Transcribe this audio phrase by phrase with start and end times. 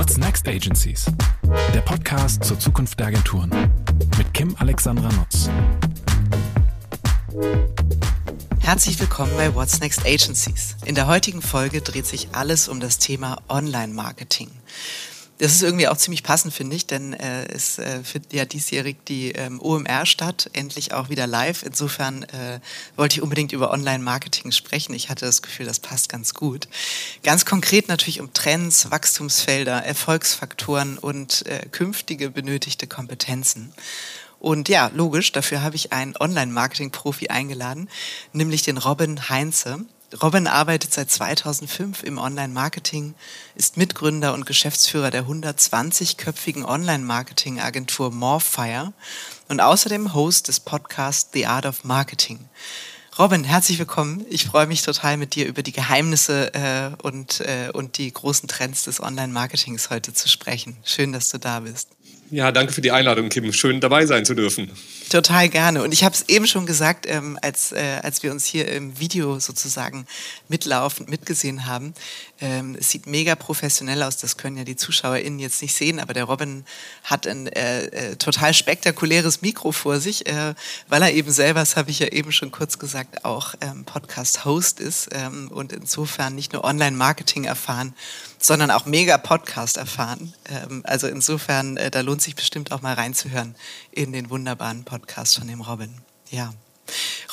[0.00, 1.04] What's Next Agencies?
[1.74, 3.50] Der Podcast zur Zukunft der Agenturen
[4.16, 5.50] mit Kim Alexandra Nutz.
[8.60, 10.76] Herzlich willkommen bei What's Next Agencies.
[10.86, 14.48] In der heutigen Folge dreht sich alles um das Thema Online-Marketing.
[15.40, 18.98] Das ist irgendwie auch ziemlich passend, finde ich, denn äh, es äh, findet ja diesjährig
[19.08, 21.62] die ähm, OMR statt, endlich auch wieder live.
[21.62, 22.60] Insofern äh,
[22.94, 24.92] wollte ich unbedingt über Online-Marketing sprechen.
[24.92, 26.68] Ich hatte das Gefühl, das passt ganz gut.
[27.22, 33.72] Ganz konkret natürlich um Trends, Wachstumsfelder, Erfolgsfaktoren und äh, künftige benötigte Kompetenzen.
[34.40, 37.88] Und ja, logisch, dafür habe ich einen Online-Marketing-Profi eingeladen,
[38.34, 39.86] nämlich den Robin Heinze.
[40.22, 43.14] Robin arbeitet seit 2005 im Online-Marketing,
[43.54, 48.92] ist Mitgründer und Geschäftsführer der 120-köpfigen Online-Marketing-Agentur Morefire
[49.48, 52.40] und außerdem Host des Podcasts The Art of Marketing.
[53.18, 54.26] Robin, herzlich willkommen.
[54.28, 58.48] Ich freue mich total, mit dir über die Geheimnisse äh, und, äh, und die großen
[58.48, 60.76] Trends des Online-Marketings heute zu sprechen.
[60.84, 61.88] Schön, dass du da bist.
[62.30, 63.52] Ja, danke für die Einladung, Kim.
[63.52, 64.70] Schön dabei sein zu dürfen.
[65.10, 65.82] Total gerne.
[65.82, 69.00] Und ich habe es eben schon gesagt, ähm, als, äh, als wir uns hier im
[69.00, 70.06] Video sozusagen
[70.46, 71.94] mitlaufend mitgesehen haben.
[72.40, 74.18] Ähm, es sieht mega professionell aus.
[74.18, 76.64] Das können ja die ZuschauerInnen jetzt nicht sehen, aber der Robin
[77.02, 80.54] hat ein äh, äh, total spektakuläres Mikro vor sich, äh,
[80.86, 84.78] weil er eben selber, das habe ich ja eben schon kurz gesagt, auch ähm, Podcast-Host
[84.78, 87.94] ist ähm, und insofern nicht nur Online-Marketing erfahren,
[88.38, 90.32] sondern auch mega Podcast erfahren.
[90.48, 93.56] Ähm, also insofern, äh, da lohnt sich bestimmt auch mal reinzuhören
[93.90, 95.94] in den wunderbaren Podcast von dem Robin.
[96.30, 96.52] Ja.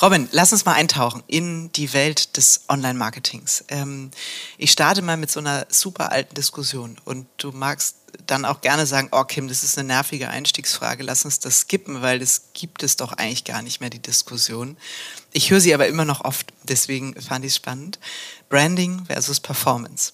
[0.00, 3.64] Robin, lass uns mal eintauchen in die Welt des Online-Marketings.
[3.68, 4.10] Ähm,
[4.56, 8.86] ich starte mal mit so einer super alten Diskussion und du magst dann auch gerne
[8.86, 12.82] sagen, oh Kim, das ist eine nervige Einstiegsfrage, lass uns das skippen, weil das gibt
[12.82, 14.76] es doch eigentlich gar nicht mehr, die Diskussion.
[15.32, 17.98] Ich höre sie aber immer noch oft, deswegen fand ich es spannend.
[18.48, 20.12] Branding versus Performance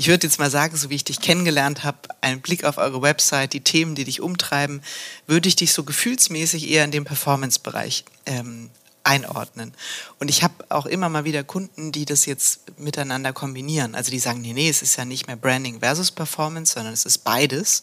[0.00, 3.02] ich würde jetzt mal sagen, so wie ich dich kennengelernt habe, ein Blick auf eure
[3.02, 4.80] Website, die Themen, die dich umtreiben,
[5.26, 8.70] würde ich dich so gefühlsmäßig eher in den Performance-Bereich ähm,
[9.04, 9.74] einordnen.
[10.18, 13.94] Und ich habe auch immer mal wieder Kunden, die das jetzt miteinander kombinieren.
[13.94, 17.04] Also die sagen, nee, nee, es ist ja nicht mehr Branding versus Performance, sondern es
[17.04, 17.82] ist beides.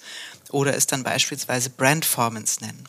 [0.50, 2.84] Oder es dann beispielsweise Brandformance nennen.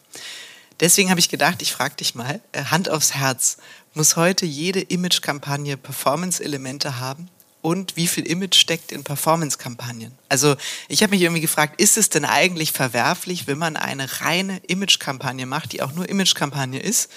[0.81, 3.59] Deswegen habe ich gedacht, ich frage dich mal, äh, Hand aufs Herz,
[3.93, 7.29] muss heute jede Image-Kampagne Performance-Elemente haben?
[7.69, 10.13] Und wie viel Image steckt in Performance-Kampagnen.
[10.31, 10.57] Also
[10.89, 15.45] ich habe mich irgendwie gefragt, ist es denn eigentlich verwerflich, wenn man eine reine Image-Kampagne
[15.45, 17.11] macht, die auch nur Image-Kampagne ist?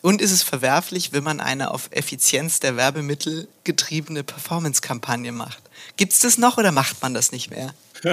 [0.00, 5.62] Und ist es verwerflich, wenn man eine auf Effizienz der Werbemittel getriebene Performance-Kampagne macht?
[5.96, 7.72] Gibt es das noch oder macht man das nicht mehr?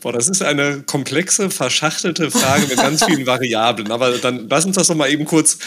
[0.00, 3.90] Boah, das ist eine komplexe, verschachtelte Frage mit ganz vielen Variablen.
[3.90, 5.58] Aber dann lass uns das noch mal eben kurz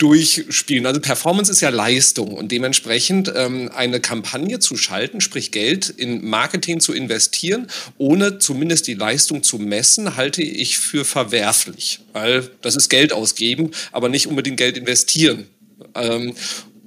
[0.00, 0.86] durchspielen.
[0.86, 6.26] Also Performance ist ja Leistung und dementsprechend ähm, eine Kampagne zu schalten, sprich Geld in
[6.26, 7.66] Marketing zu investieren,
[7.98, 13.72] ohne zumindest die Leistung zu messen, halte ich für verwerflich, weil das ist Geld ausgeben,
[13.92, 15.46] aber nicht unbedingt Geld investieren.
[15.94, 16.34] Ähm,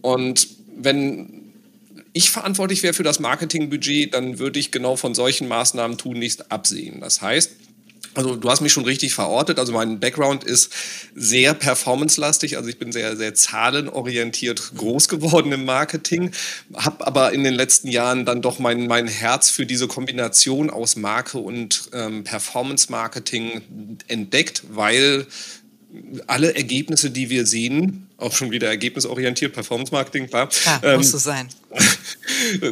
[0.01, 1.43] und wenn
[2.13, 6.99] ich verantwortlich wäre für das Marketingbudget, dann würde ich genau von solchen Maßnahmen tunlichst absehen.
[6.99, 7.51] Das heißt,
[8.13, 9.59] also du hast mich schon richtig verortet.
[9.59, 10.71] Also mein Background ist
[11.15, 12.57] sehr performancelastig.
[12.57, 16.31] Also ich bin sehr, sehr zahlenorientiert groß geworden im Marketing,
[16.75, 20.95] habe aber in den letzten Jahren dann doch mein, mein Herz für diese Kombination aus
[20.95, 25.25] Marke und ähm, Performance-Marketing entdeckt, weil
[26.27, 30.49] alle Ergebnisse, die wir sehen, auch schon wieder ergebnisorientiert, Performance Marketing, klar.
[30.65, 31.47] Ja, ähm, muss so sein.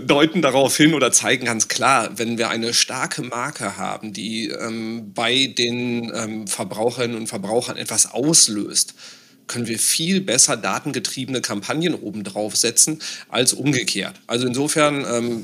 [0.06, 5.14] deuten darauf hin oder zeigen ganz klar, wenn wir eine starke Marke haben, die ähm,
[5.14, 8.94] bei den ähm, Verbraucherinnen und Verbrauchern etwas auslöst,
[9.48, 14.16] können wir viel besser datengetriebene Kampagnen obendrauf setzen als umgekehrt.
[14.28, 15.44] Also insofern ähm,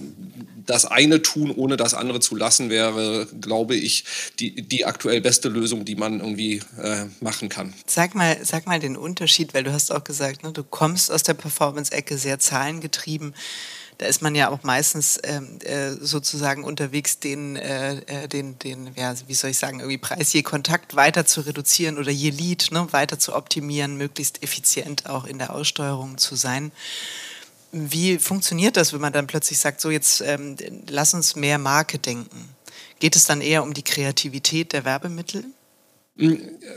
[0.66, 4.04] das eine tun, ohne das andere zu lassen, wäre, glaube ich,
[4.40, 7.74] die, die aktuell beste Lösung, die man irgendwie äh, machen kann.
[7.86, 11.24] Sag mal, sag mal den Unterschied, weil du hast auch gesagt, ne, du kommst aus
[11.24, 13.34] der Performance-Ecke sehr zahlengetrieben
[13.98, 18.92] da ist man ja auch meistens ähm, äh, sozusagen unterwegs, den, äh, äh, den, den,
[18.96, 22.70] ja, wie soll ich sagen, irgendwie Preis je Kontakt weiter zu reduzieren oder je Lead
[22.72, 26.72] ne, weiter zu optimieren, möglichst effizient auch in der Aussteuerung zu sein.
[27.72, 30.56] Wie funktioniert das, wenn man dann plötzlich sagt, so jetzt ähm,
[30.88, 32.50] lass uns mehr Marke denken?
[33.00, 35.44] Geht es dann eher um die Kreativität der Werbemittel?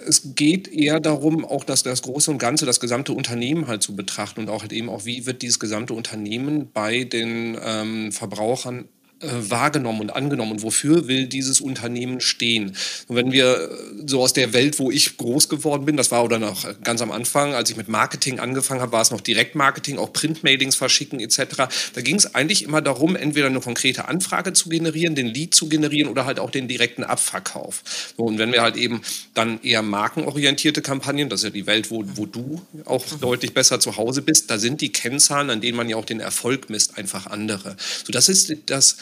[0.07, 3.97] Es geht eher darum, auch das, das Große und Ganze, das gesamte Unternehmen halt zu
[3.97, 8.89] betrachten und auch halt eben auch, wie wird dieses gesamte Unternehmen bei den ähm, Verbrauchern
[9.20, 12.75] wahrgenommen und angenommen und wofür will dieses Unternehmen stehen.
[13.06, 13.70] Und wenn wir
[14.06, 17.11] so aus der Welt, wo ich groß geworden bin, das war oder noch ganz am
[17.11, 21.69] Anfang, als ich mit Marketing angefangen habe, war es noch Direktmarketing, auch Printmailings verschicken etc.
[21.94, 25.69] Da ging es eigentlich immer darum, entweder eine konkrete Anfrage zu generieren, den Lead zu
[25.69, 27.82] generieren oder halt auch den direkten Abverkauf.
[28.17, 29.02] So, und wenn wir halt eben
[29.34, 33.20] dann eher markenorientierte Kampagnen, das ist ja die Welt, wo, wo du auch mhm.
[33.20, 36.20] deutlich besser zu Hause bist, da sind die Kennzahlen, an denen man ja auch den
[36.20, 37.76] Erfolg misst, einfach andere.
[38.05, 38.96] So, das ist das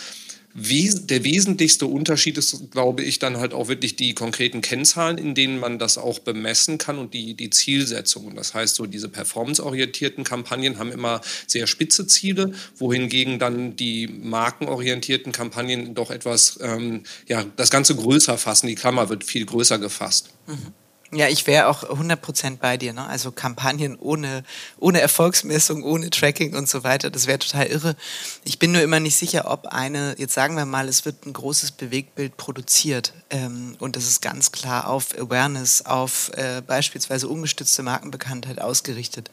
[0.58, 5.58] der wesentlichste Unterschied ist, glaube ich, dann halt auch wirklich die konkreten Kennzahlen, in denen
[5.58, 8.34] man das auch bemessen kann und die, die Zielsetzungen.
[8.36, 15.32] Das heißt, so diese performanceorientierten Kampagnen haben immer sehr spitze Ziele, wohingegen dann die markenorientierten
[15.32, 18.66] Kampagnen doch etwas, ähm, ja, das Ganze größer fassen.
[18.66, 20.30] Die Klammer wird viel größer gefasst.
[20.46, 20.72] Mhm.
[21.10, 22.92] Ja, ich wäre auch 100% bei dir.
[22.92, 23.06] Ne?
[23.06, 24.44] Also Kampagnen ohne,
[24.78, 27.96] ohne Erfolgsmessung, ohne Tracking und so weiter, das wäre total irre.
[28.44, 31.32] Ich bin nur immer nicht sicher, ob eine, jetzt sagen wir mal, es wird ein
[31.32, 37.82] großes Bewegtbild produziert ähm, und das ist ganz klar auf Awareness, auf äh, beispielsweise ungestützte
[37.82, 39.30] Markenbekanntheit ausgerichtet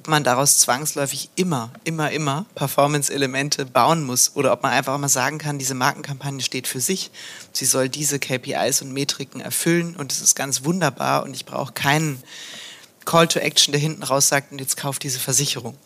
[0.00, 5.10] ob man daraus zwangsläufig immer, immer, immer Performance-Elemente bauen muss oder ob man einfach mal
[5.10, 7.10] sagen kann, diese Markenkampagne steht für sich.
[7.52, 11.74] Sie soll diese KPIs und Metriken erfüllen und es ist ganz wunderbar und ich brauche
[11.74, 12.22] keinen
[13.04, 15.76] Call to Action, der hinten raus sagt, und jetzt kauft diese Versicherung.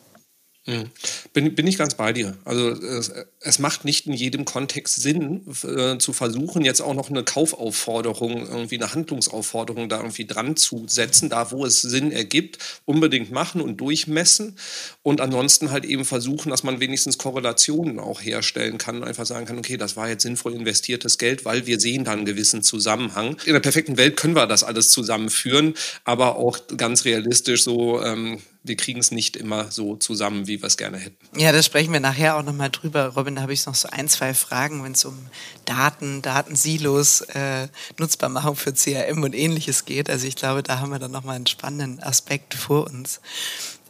[0.66, 2.38] Bin, bin ich ganz bei dir.
[2.46, 7.10] Also es, es macht nicht in jedem Kontext Sinn, äh, zu versuchen, jetzt auch noch
[7.10, 12.58] eine Kaufaufforderung, irgendwie eine Handlungsaufforderung da irgendwie dran zu setzen, da wo es Sinn ergibt,
[12.86, 14.56] unbedingt machen und durchmessen
[15.02, 19.44] und ansonsten halt eben versuchen, dass man wenigstens Korrelationen auch herstellen kann und einfach sagen
[19.44, 23.36] kann, okay, das war jetzt sinnvoll investiertes Geld, weil wir sehen da einen gewissen Zusammenhang.
[23.44, 25.74] In der perfekten Welt können wir das alles zusammenführen,
[26.04, 30.66] aber auch ganz realistisch so, ähm, wir kriegen es nicht immer so zusammen, wie wir
[30.66, 31.38] es gerne hätten.
[31.38, 33.08] Ja, da sprechen wir nachher auch nochmal drüber.
[33.08, 35.18] Robin, da habe ich noch so ein, zwei Fragen, wenn es um
[35.66, 37.68] Daten, Datensilos, äh,
[37.98, 40.08] Nutzbarmachung für CRM und ähnliches geht.
[40.08, 43.20] Also ich glaube, da haben wir dann nochmal einen spannenden Aspekt vor uns.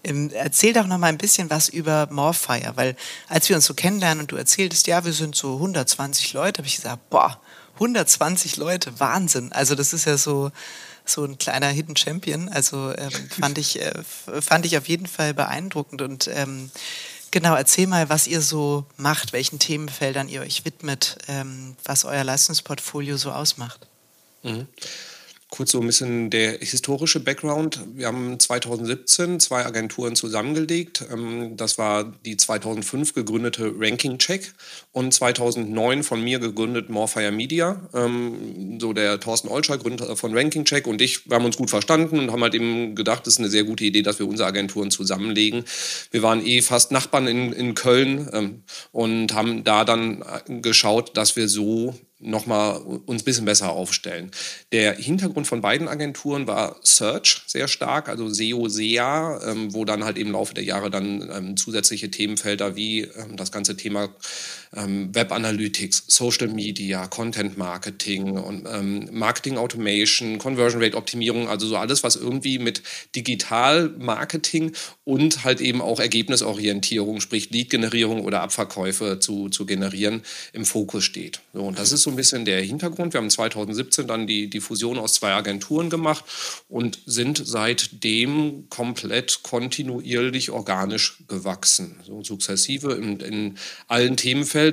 [0.03, 2.97] Ähm, erzähl doch noch mal ein bisschen was über Morfire, weil
[3.29, 6.67] als wir uns so kennenlernen und du erzähltest, ja, wir sind so 120 Leute, habe
[6.67, 7.41] ich gesagt, boah,
[7.75, 9.53] 120 Leute, Wahnsinn.
[9.53, 10.51] Also das ist ja so,
[11.05, 12.49] so ein kleiner Hidden Champion.
[12.49, 13.93] Also ähm, fand, ich, äh,
[14.41, 16.03] fand ich auf jeden Fall beeindruckend.
[16.03, 16.71] Und ähm,
[17.31, 22.25] genau, erzähl mal, was ihr so macht, welchen Themenfeldern ihr euch widmet, ähm, was euer
[22.25, 23.87] Leistungsportfolio so ausmacht.
[24.43, 24.67] Mhm
[25.55, 27.79] kurz so ein bisschen der historische Background.
[27.95, 31.05] Wir haben 2017 zwei Agenturen zusammengelegt.
[31.13, 34.53] Ähm, das war die 2005 gegründete Ranking Check
[34.91, 37.89] und 2009 von mir gegründet Morfire Media.
[37.95, 41.71] Ähm, so der Thorsten Olscher, Gründer von Ranking Check und ich, wir haben uns gut
[41.71, 44.49] verstanden und haben halt eben gedacht, das ist eine sehr gute Idee, dass wir unsere
[44.49, 45.65] Agenturen zusammenlegen.
[46.11, 51.37] Wir waren eh fast Nachbarn in, in Köln ähm, und haben da dann geschaut, dass
[51.37, 54.31] wir so nochmal uns ein bisschen besser aufstellen.
[54.73, 60.05] Der Hintergrund von beiden Agenturen war Search sehr stark, also SEO, SEA, ähm, wo dann
[60.05, 64.09] halt im Laufe der Jahre dann ähm, zusätzliche Themenfelder wie ähm, das ganze Thema
[64.77, 71.67] ähm, Web Analytics, Social Media, Content Marketing und ähm, Marketing Automation, Conversion Rate Optimierung, also
[71.67, 72.83] so alles, was irgendwie mit
[73.15, 74.73] Digital Marketing
[75.05, 80.23] und halt eben auch Ergebnisorientierung, sprich Lead-Generierung oder Abverkäufe zu, zu generieren,
[80.53, 81.41] im Fokus steht.
[81.53, 83.13] So, und das ist so ein bisschen der Hintergrund.
[83.13, 86.25] Wir haben 2017 dann die, die Fusion aus zwei Agenturen gemacht
[86.69, 92.01] und sind seitdem komplett kontinuierlich organisch gewachsen.
[92.05, 94.64] So sukzessive in, in allen Themenfeldern.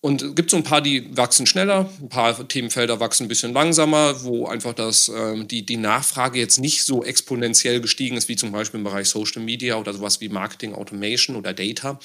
[0.00, 3.52] Und es gibt so ein paar, die wachsen schneller, ein paar Themenfelder wachsen ein bisschen
[3.52, 8.36] langsamer, wo einfach das, äh, die, die Nachfrage jetzt nicht so exponentiell gestiegen ist, wie
[8.36, 11.98] zum Beispiel im Bereich Social Media oder sowas wie Marketing Automation oder Data.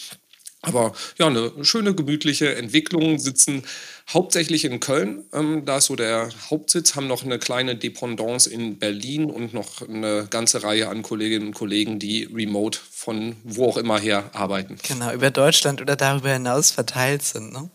[0.63, 3.63] Aber ja, eine schöne, gemütliche Entwicklung, sitzen
[4.12, 5.25] hauptsächlich in Köln.
[5.34, 9.82] Ähm, da ist so der Hauptsitz, haben noch eine kleine Dependance in Berlin und noch
[9.88, 14.77] eine ganze Reihe an Kolleginnen und Kollegen, die remote von wo auch immer her arbeiten.
[14.88, 17.51] Genau, über Deutschland oder darüber hinaus verteilt sind.
[17.51, 17.70] Ne?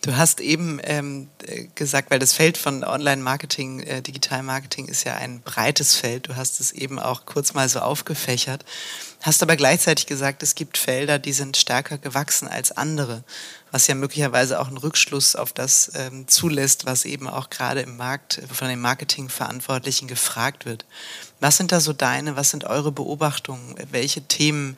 [0.00, 1.28] Du hast eben ähm,
[1.74, 6.28] gesagt, weil das Feld von Online-Marketing, äh, Digital-Marketing ist ja ein breites Feld.
[6.28, 8.64] Du hast es eben auch kurz mal so aufgefächert.
[9.22, 13.22] Hast aber gleichzeitig gesagt, es gibt Felder, die sind stärker gewachsen als andere,
[13.70, 17.96] was ja möglicherweise auch einen Rückschluss auf das ähm, zulässt, was eben auch gerade im
[17.96, 20.84] Markt von den Marketingverantwortlichen gefragt wird.
[21.38, 23.76] Was sind da so deine, was sind eure Beobachtungen?
[23.92, 24.76] Welche Themen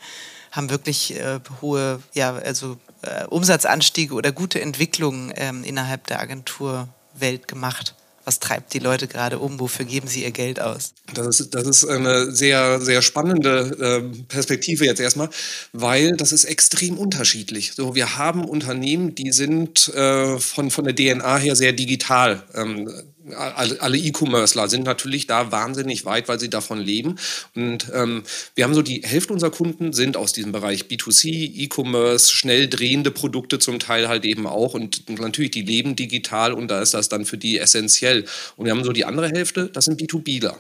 [0.52, 7.48] haben wirklich äh, hohe, ja, also äh, Umsatzanstiege oder gute Entwicklungen ähm, innerhalb der Agenturwelt
[7.48, 7.94] gemacht?
[8.25, 9.61] Was treibt die Leute gerade um?
[9.61, 10.95] Wofür geben sie ihr Geld aus?
[11.14, 15.28] Das ist, das ist eine sehr, sehr spannende äh, Perspektive jetzt erstmal,
[15.73, 17.73] weil das ist extrem unterschiedlich.
[17.75, 22.43] So, wir haben Unternehmen, die sind äh, von, von der DNA her sehr digital.
[22.54, 22.90] Ähm,
[23.33, 27.16] alle E-Commercer sind natürlich da wahnsinnig weit, weil sie davon leben.
[27.54, 28.23] Und ähm,
[28.54, 33.11] wir haben so die Hälfte unserer Kunden sind aus diesem Bereich B2C, E-Commerce, schnell drehende
[33.11, 34.75] Produkte zum Teil halt eben auch.
[34.75, 38.25] Und natürlich, die leben digital und da ist das dann für die essentiell.
[38.57, 40.57] Und wir haben so die andere Hälfte, das sind B2Bler.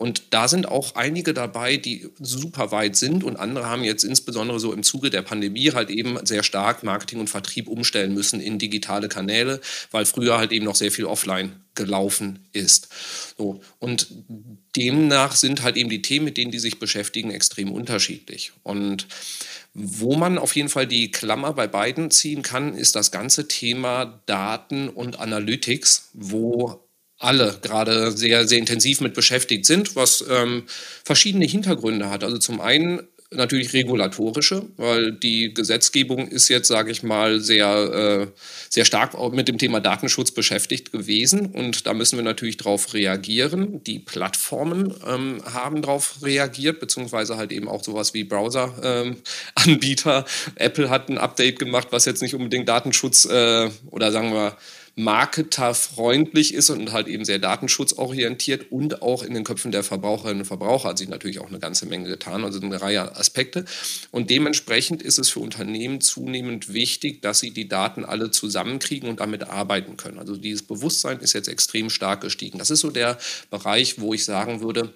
[0.00, 4.58] Und da sind auch einige dabei, die super weit sind und andere haben jetzt insbesondere
[4.58, 8.58] so im Zuge der Pandemie halt eben sehr stark Marketing und Vertrieb umstellen müssen in
[8.58, 12.88] digitale Kanäle, weil früher halt eben noch sehr viel offline gelaufen ist.
[13.36, 13.60] So.
[13.78, 14.08] Und
[14.74, 18.52] demnach sind halt eben die Themen, mit denen die sich beschäftigen, extrem unterschiedlich.
[18.62, 19.06] Und
[19.74, 24.22] wo man auf jeden Fall die Klammer bei beiden ziehen kann, ist das ganze Thema
[24.24, 26.80] Daten und Analytics, wo
[27.20, 30.64] alle gerade sehr, sehr intensiv mit beschäftigt sind, was ähm,
[31.04, 32.24] verschiedene Hintergründe hat.
[32.24, 38.26] Also zum einen natürlich regulatorische, weil die Gesetzgebung ist jetzt, sage ich mal, sehr, äh,
[38.68, 43.84] sehr stark mit dem Thema Datenschutz beschäftigt gewesen und da müssen wir natürlich darauf reagieren.
[43.84, 50.18] Die Plattformen ähm, haben darauf reagiert, beziehungsweise halt eben auch sowas wie Browser-Anbieter.
[50.18, 50.24] Ähm,
[50.56, 54.56] Apple hat ein Update gemacht, was jetzt nicht unbedingt Datenschutz äh, oder sagen wir
[55.02, 60.46] marketerfreundlich ist und halt eben sehr datenschutzorientiert und auch in den Köpfen der Verbraucherinnen und
[60.46, 63.64] Verbraucher hat sich natürlich auch eine ganze Menge getan, also eine Reihe Aspekte.
[64.10, 69.20] Und dementsprechend ist es für Unternehmen zunehmend wichtig, dass sie die Daten alle zusammenkriegen und
[69.20, 70.18] damit arbeiten können.
[70.18, 72.58] Also dieses Bewusstsein ist jetzt extrem stark gestiegen.
[72.58, 73.18] Das ist so der
[73.50, 74.92] Bereich, wo ich sagen würde,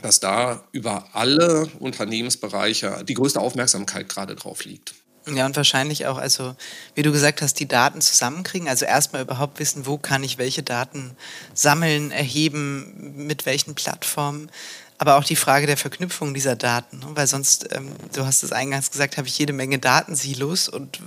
[0.00, 4.94] dass da über alle Unternehmensbereiche die größte Aufmerksamkeit gerade drauf liegt.
[5.26, 6.56] Ja, und wahrscheinlich auch, also
[6.94, 8.68] wie du gesagt hast, die Daten zusammenkriegen.
[8.68, 11.16] Also erstmal überhaupt wissen, wo kann ich welche Daten
[11.54, 14.50] sammeln, erheben, mit welchen Plattformen.
[14.98, 17.06] Aber auch die Frage der Verknüpfung dieser Daten, ne?
[17.14, 21.00] weil sonst, ähm, du hast es eingangs gesagt, habe ich jede Menge Datensilos und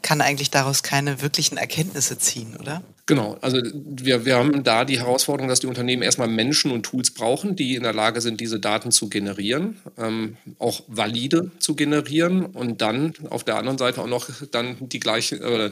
[0.00, 2.82] kann eigentlich daraus keine wirklichen Erkenntnisse ziehen, oder?
[3.06, 7.10] Genau, also wir, wir haben da die Herausforderung, dass die Unternehmen erstmal Menschen und Tools
[7.10, 12.46] brauchen, die in der Lage sind, diese Daten zu generieren, ähm, auch valide zu generieren
[12.46, 15.70] und dann auf der anderen Seite auch noch dann die gleiche, äh,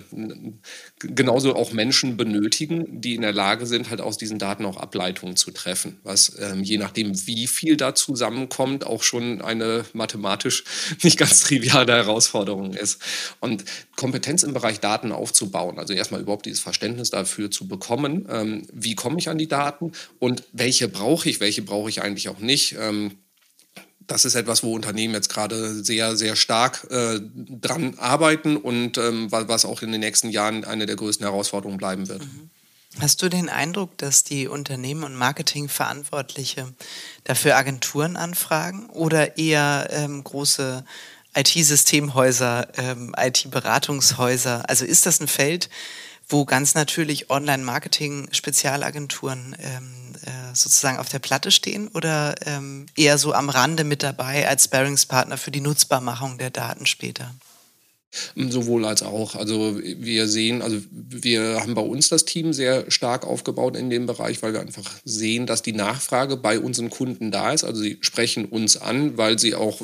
[0.99, 5.37] genauso auch Menschen benötigen, die in der Lage sind, halt aus diesen Daten auch Ableitungen
[5.37, 10.65] zu treffen, was ähm, je nachdem, wie viel da zusammenkommt, auch schon eine mathematisch
[11.03, 13.01] nicht ganz triviale Herausforderung ist.
[13.39, 13.65] Und
[13.97, 18.95] Kompetenz im Bereich Daten aufzubauen, also erstmal überhaupt dieses Verständnis dafür zu bekommen, ähm, wie
[18.95, 22.77] komme ich an die Daten und welche brauche ich, welche brauche ich eigentlich auch nicht.
[22.79, 23.13] Ähm,
[24.07, 29.31] das ist etwas, wo Unternehmen jetzt gerade sehr, sehr stark äh, dran arbeiten und ähm,
[29.31, 32.23] was auch in den nächsten Jahren eine der größten Herausforderungen bleiben wird.
[32.23, 32.51] Mhm.
[32.99, 36.75] Hast du den Eindruck, dass die Unternehmen und Marketingverantwortliche
[37.23, 40.85] dafür Agenturen anfragen oder eher ähm, große
[41.37, 44.69] IT-Systemhäuser, ähm, IT-Beratungshäuser?
[44.69, 45.71] Also ist das ein Feld,
[46.31, 49.93] wo ganz natürlich Online-Marketing-Spezialagenturen ähm,
[50.25, 54.65] äh, sozusagen auf der Platte stehen oder ähm, eher so am Rande mit dabei als
[54.65, 57.35] Sparringspartner für die Nutzbarmachung der Daten später?
[58.35, 59.37] Sowohl als auch.
[59.37, 64.07] Also wir sehen, also wir haben bei uns das Team sehr stark aufgebaut in dem
[64.07, 67.63] Bereich, weil wir einfach sehen, dass die Nachfrage bei unseren Kunden da ist.
[67.63, 69.81] Also sie sprechen uns an, weil sie auch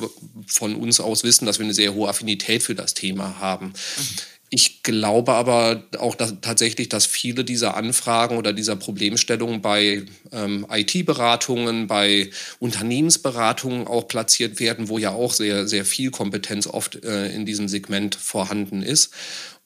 [0.48, 3.66] von uns aus wissen, dass wir eine sehr hohe Affinität für das Thema haben.
[3.66, 3.72] Mhm.
[4.48, 10.66] Ich glaube aber auch dass, tatsächlich, dass viele dieser Anfragen oder dieser Problemstellungen bei ähm,
[10.70, 17.28] IT-Beratungen, bei Unternehmensberatungen auch platziert werden, wo ja auch sehr, sehr viel Kompetenz oft äh,
[17.34, 19.12] in diesem Segment vorhanden ist.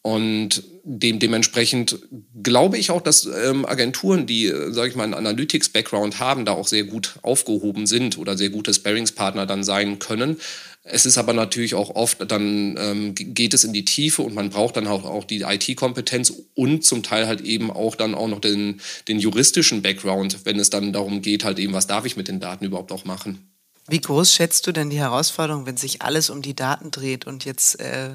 [0.03, 1.99] Und dem, dementsprechend
[2.43, 6.53] glaube ich auch, dass ähm, Agenturen, die, äh, sage ich mal, einen Analytics-Background haben, da
[6.53, 10.39] auch sehr gut aufgehoben sind oder sehr gute Sparringspartner dann sein können.
[10.83, 14.49] Es ist aber natürlich auch oft, dann ähm, geht es in die Tiefe und man
[14.49, 18.41] braucht dann auch, auch die IT-Kompetenz und zum Teil halt eben auch dann auch noch
[18.41, 22.29] den, den juristischen Background, wenn es dann darum geht, halt eben, was darf ich mit
[22.29, 23.47] den Daten überhaupt auch machen.
[23.89, 27.45] Wie groß schätzt du denn die Herausforderung, wenn sich alles um die Daten dreht und
[27.45, 28.11] jetzt, äh,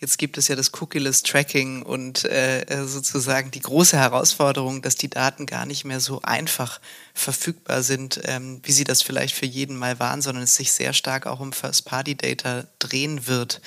[0.00, 4.96] jetzt gibt es ja das Cookie-less Tracking und äh, äh, sozusagen die große Herausforderung, dass
[4.96, 6.80] die Daten gar nicht mehr so einfach
[7.14, 10.94] verfügbar sind, ähm, wie sie das vielleicht für jeden mal waren, sondern es sich sehr
[10.94, 13.60] stark auch um First-Party-Data drehen wird.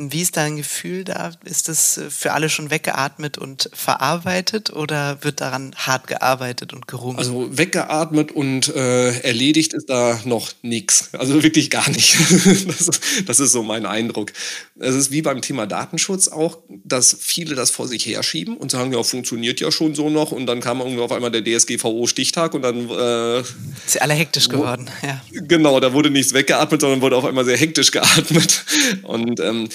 [0.00, 1.32] Wie ist dein Gefühl da?
[1.44, 7.18] Ist das für alle schon weggeatmet und verarbeitet oder wird daran hart gearbeitet und gerungen?
[7.18, 11.10] Also weggeatmet und äh, erledigt ist da noch nichts.
[11.14, 12.16] Also wirklich gar nicht.
[12.68, 14.32] Das ist, das ist so mein Eindruck.
[14.78, 18.92] Es ist wie beim Thema Datenschutz auch, dass viele das vor sich herschieben und sagen,
[18.92, 20.30] ja, funktioniert ja schon so noch.
[20.32, 22.88] Und dann kam irgendwie auf einmal der DSGVO-Stichtag und dann...
[22.90, 23.40] Äh,
[23.86, 25.20] ist alle hektisch geworden, ja.
[25.32, 28.64] Genau, da wurde nichts weggeatmet, sondern wurde auf einmal sehr hektisch geatmet.
[29.02, 29.68] Und ähm,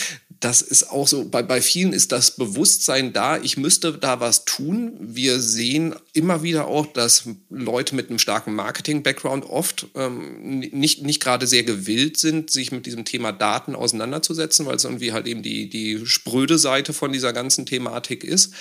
[0.43, 4.43] das ist auch so, bei, bei vielen ist das Bewusstsein da, ich müsste da was
[4.43, 4.97] tun.
[4.99, 11.21] Wir sehen immer wieder auch, dass Leute mit einem starken Marketing-Background oft ähm, nicht, nicht
[11.21, 15.43] gerade sehr gewillt sind, sich mit diesem Thema Daten auseinanderzusetzen, weil es irgendwie halt eben
[15.43, 18.53] die, die spröde Seite von dieser ganzen Thematik ist.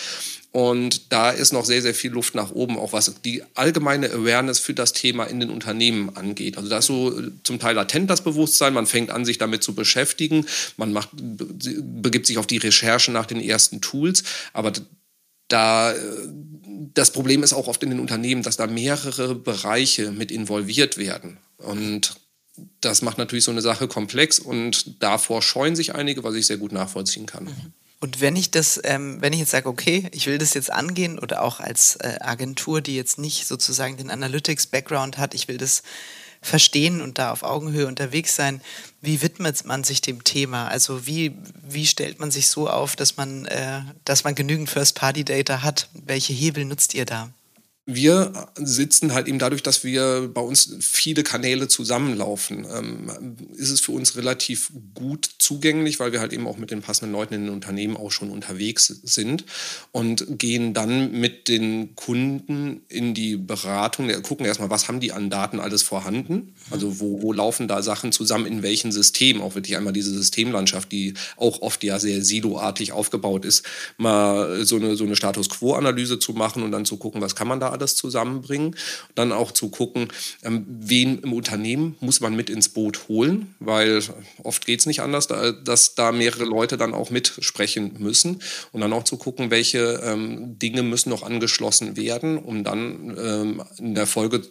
[0.53, 4.59] Und da ist noch sehr, sehr viel Luft nach oben, auch was die allgemeine Awareness
[4.59, 6.59] für das Thema in den Unternehmen angeht.
[6.59, 9.63] Also da ist so äh, zum Teil latent das Bewusstsein, man fängt an, sich damit
[9.63, 10.45] zu beschäftigen,
[10.77, 14.73] man macht, begibt sich auf die Recherche nach den ersten Tools, aber
[15.49, 15.99] da äh,
[16.95, 21.39] das Problem ist auch oft in den Unternehmen, dass da mehrere Bereiche mit involviert werden.
[21.57, 22.17] Und
[22.83, 26.59] das macht natürlich so eine Sache komplex und davor scheuen sich einige, was ich sehr
[26.59, 27.45] gut nachvollziehen kann.
[27.45, 27.73] Mhm.
[28.03, 31.21] Und wenn ich das, ähm, wenn ich jetzt sage, okay, ich will das jetzt angehen
[31.21, 35.85] oder auch als äh, Agentur, die jetzt nicht sozusagen den Analytics-Background hat, ich will das
[36.41, 38.61] verstehen und da auf Augenhöhe unterwegs sein,
[39.03, 40.67] wie widmet man sich dem Thema?
[40.67, 45.63] Also wie, wie stellt man sich so auf, dass man, äh, dass man genügend First-Party-Data
[45.63, 45.89] hat?
[45.93, 47.31] Welche Hebel nutzt ihr da?
[47.85, 53.81] Wir sitzen halt eben dadurch, dass wir bei uns viele Kanäle zusammenlaufen, ähm, ist es
[53.81, 57.45] für uns relativ gut zugänglich, weil wir halt eben auch mit den passenden Leuten in
[57.47, 59.45] den Unternehmen auch schon unterwegs sind
[59.91, 65.29] und gehen dann mit den Kunden in die Beratung, gucken erstmal, was haben die an
[65.29, 69.77] Daten alles vorhanden, also wo, wo laufen da Sachen zusammen, in welchen Systemen, auch wirklich
[69.77, 73.65] einmal diese Systemlandschaft, die auch oft ja sehr siloartig aufgebaut ist,
[73.97, 77.59] mal so eine, so eine Status-Quo-Analyse zu machen und dann zu gucken, was kann man
[77.59, 78.77] da alles zusammenbringen.
[79.15, 80.09] Dann auch zu gucken,
[80.43, 84.03] ähm, wen im Unternehmen muss man mit ins Boot holen, weil
[84.43, 88.43] oft geht es nicht anders, dass da mehrere Leute dann auch mitsprechen müssen.
[88.73, 93.63] Und dann auch zu gucken, welche ähm, Dinge müssen noch angeschlossen werden, um dann ähm,
[93.79, 94.43] in der Folge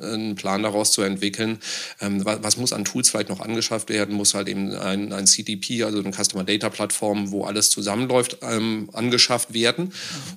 [0.00, 1.58] einen Plan daraus zu entwickeln,
[2.00, 5.26] ähm, was, was, muss an Tools vielleicht noch angeschafft werden, muss halt eben ein, ein
[5.26, 9.92] CDP, also eine Customer Data Plattform, wo alles zusammenläuft, ähm, angeschafft werden,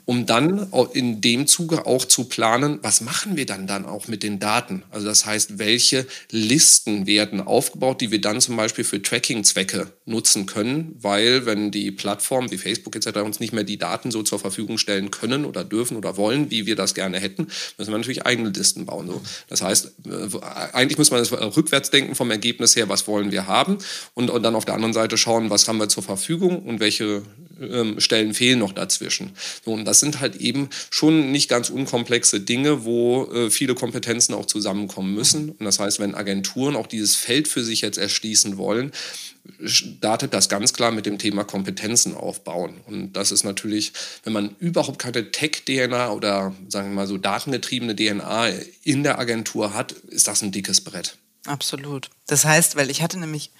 [0.05, 4.23] um dann in dem Zuge auch zu planen, was machen wir dann dann auch mit
[4.23, 4.83] den Daten?
[4.91, 10.45] Also das heißt, welche Listen werden aufgebaut, die wir dann zum Beispiel für Tracking-Zwecke nutzen
[10.45, 13.19] können, weil wenn die Plattformen wie Facebook etc.
[13.19, 16.65] uns nicht mehr die Daten so zur Verfügung stellen können oder dürfen oder wollen, wie
[16.65, 19.07] wir das gerne hätten, müssen wir natürlich eigene Listen bauen.
[19.07, 19.21] So.
[19.47, 20.39] Das heißt, äh,
[20.73, 23.77] eigentlich muss man das rückwärts denken vom Ergebnis her, was wollen wir haben?
[24.13, 27.23] Und, und dann auf der anderen Seite schauen, was haben wir zur Verfügung und welche
[27.59, 29.31] ähm, Stellen fehlen noch dazwischen.
[29.63, 34.33] So, und das sind halt eben schon nicht ganz unkomplexe Dinge, wo äh, viele Kompetenzen
[34.33, 35.49] auch zusammenkommen müssen.
[35.49, 38.91] Und das heißt, wenn Agenturen auch dieses Feld für sich jetzt erschließen wollen,
[39.63, 42.81] startet das ganz klar mit dem Thema Kompetenzen aufbauen.
[42.85, 47.95] Und das ist natürlich, wenn man überhaupt keine Tech-DNA oder sagen wir mal so datengetriebene
[47.95, 48.49] DNA
[48.83, 51.17] in der Agentur hat, ist das ein dickes Brett.
[51.45, 52.09] Absolut.
[52.27, 53.51] Das heißt, weil ich hatte nämlich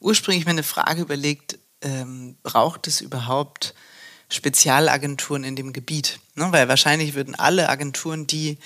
[0.00, 3.74] ursprünglich mir eine Frage überlegt, ähm, braucht es überhaupt
[4.28, 6.20] Spezialagenturen in dem Gebiet?
[6.34, 6.48] Ne?
[6.50, 8.58] Weil wahrscheinlich würden alle Agenturen, die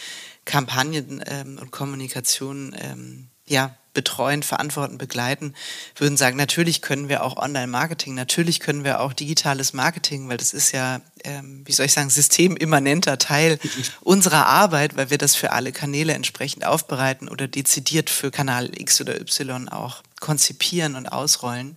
[0.45, 5.55] Kampagnen ähm, und Kommunikation ähm, ja, betreuen, verantworten, begleiten,
[5.97, 10.55] würden sagen, natürlich können wir auch Online-Marketing, natürlich können wir auch digitales Marketing, weil das
[10.55, 13.59] ist ja, ähm, wie soll ich sagen, systemimmanenter Teil
[14.01, 19.01] unserer Arbeit, weil wir das für alle Kanäle entsprechend aufbereiten oder dezidiert für Kanal X
[19.01, 21.77] oder Y auch konzipieren und ausrollen.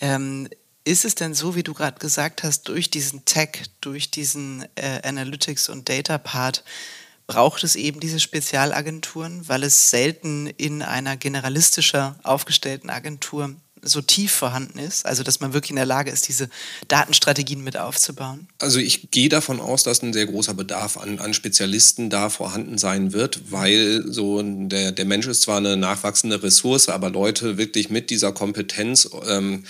[0.00, 0.48] Ähm,
[0.84, 5.00] ist es denn so, wie du gerade gesagt hast, durch diesen Tech, durch diesen äh,
[5.02, 6.62] Analytics und Data Part,
[7.26, 13.56] braucht es eben diese Spezialagenturen, weil es selten in einer generalistischer aufgestellten Agentur
[13.86, 16.48] so tief vorhanden ist, also dass man wirklich in der Lage ist, diese
[16.88, 18.48] Datenstrategien mit aufzubauen?
[18.58, 22.78] Also ich gehe davon aus, dass ein sehr großer Bedarf an, an Spezialisten da vorhanden
[22.78, 27.90] sein wird, weil so der, der Mensch ist zwar eine nachwachsende Ressource, aber Leute wirklich
[27.90, 29.64] mit dieser Kompetenz ähm,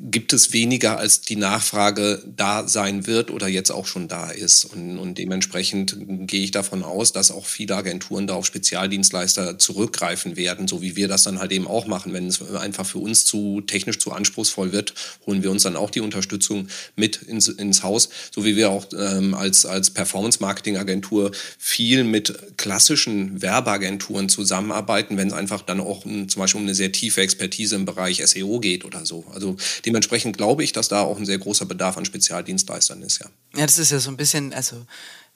[0.00, 4.64] gibt es weniger, als die Nachfrage da sein wird oder jetzt auch schon da ist.
[4.64, 10.36] Und, und, dementsprechend gehe ich davon aus, dass auch viele Agenturen da auf Spezialdienstleister zurückgreifen
[10.36, 12.12] werden, so wie wir das dann halt eben auch machen.
[12.12, 14.94] Wenn es einfach für uns zu technisch zu anspruchsvoll wird,
[15.26, 18.86] holen wir uns dann auch die Unterstützung mit ins, ins Haus, so wie wir auch
[18.96, 26.28] ähm, als, als Performance-Marketing-Agentur viel mit klassischen Werbeagenturen zusammenarbeiten, wenn es einfach dann auch um,
[26.28, 29.24] zum Beispiel um eine sehr tiefe Expertise im Bereich SEO geht oder so.
[29.32, 33.26] Also Dementsprechend glaube ich, dass da auch ein sehr großer Bedarf an Spezialdienstleistern ist, ja.
[33.56, 34.84] Ja, das ist ja so ein bisschen, also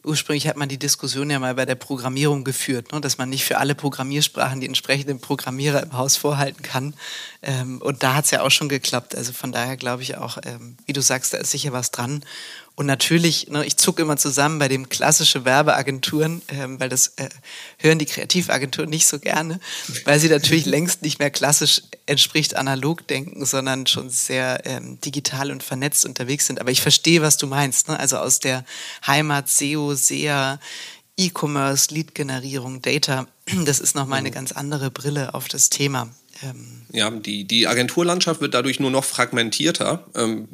[0.05, 3.45] ursprünglich hat man die Diskussion ja mal bei der Programmierung geführt, ne, dass man nicht
[3.45, 6.95] für alle Programmiersprachen die entsprechenden Programmierer im Haus vorhalten kann.
[7.43, 9.15] Ähm, und da hat es ja auch schon geklappt.
[9.15, 12.25] Also von daher glaube ich auch, ähm, wie du sagst, da ist sicher was dran.
[12.81, 17.29] Und natürlich, ne, ich zucke immer zusammen bei dem klassische Werbeagenturen, ähm, weil das äh,
[17.77, 19.61] hören die Kreativagenturen nicht so gerne,
[20.07, 25.51] weil sie natürlich längst nicht mehr klassisch entspricht analog denken, sondern schon sehr ähm, digital
[25.51, 26.59] und vernetzt unterwegs sind.
[26.59, 27.89] Aber ich verstehe, was du meinst.
[27.89, 28.01] Ne?
[28.01, 28.65] Also aus der
[29.07, 30.59] Heimat SEO, SEA,
[31.19, 33.27] E-Commerce, Lead-Generierung, Data,
[33.67, 34.35] das ist nochmal eine mhm.
[34.37, 36.09] ganz andere Brille auf das Thema.
[36.43, 40.07] Ähm ja, die, die Agenturlandschaft wird dadurch nur noch fragmentierter.
[40.15, 40.49] Ähm,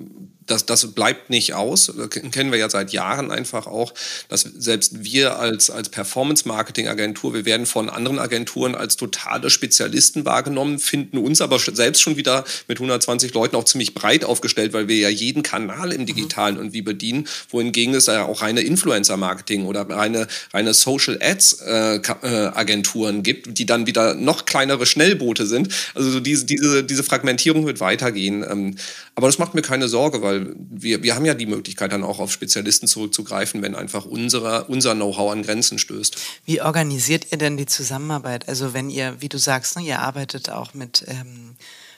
[0.46, 1.92] das, das bleibt nicht aus.
[1.96, 3.94] Das kennen wir ja seit Jahren einfach auch,
[4.28, 10.78] dass selbst wir als, als Performance-Marketing-Agentur, wir werden von anderen Agenturen als totale Spezialisten wahrgenommen,
[10.78, 14.96] finden uns aber selbst schon wieder mit 120 Leuten auch ziemlich breit aufgestellt, weil wir
[14.96, 20.28] ja jeden Kanal im Digitalen irgendwie bedienen, wohingegen es ja auch reine Influencer-Marketing oder reine,
[20.52, 25.68] reine Social-Ads-Agenturen äh, äh, gibt, die dann wieder noch kleinere Schnellboote sind.
[25.94, 28.44] Also so diese, diese, diese Fragmentierung wird weitergehen.
[28.48, 28.76] Ähm,
[29.14, 32.05] aber das macht mir keine Sorge, weil weil wir, wir haben ja die Möglichkeit, dann
[32.05, 36.16] auch auf Spezialisten zurückzugreifen, wenn einfach unsere, unser Know-how an Grenzen stößt.
[36.44, 38.49] Wie organisiert ihr denn die Zusammenarbeit?
[38.49, 41.57] Also wenn ihr, wie du sagst, ne, ihr arbeitet auch mit ähm,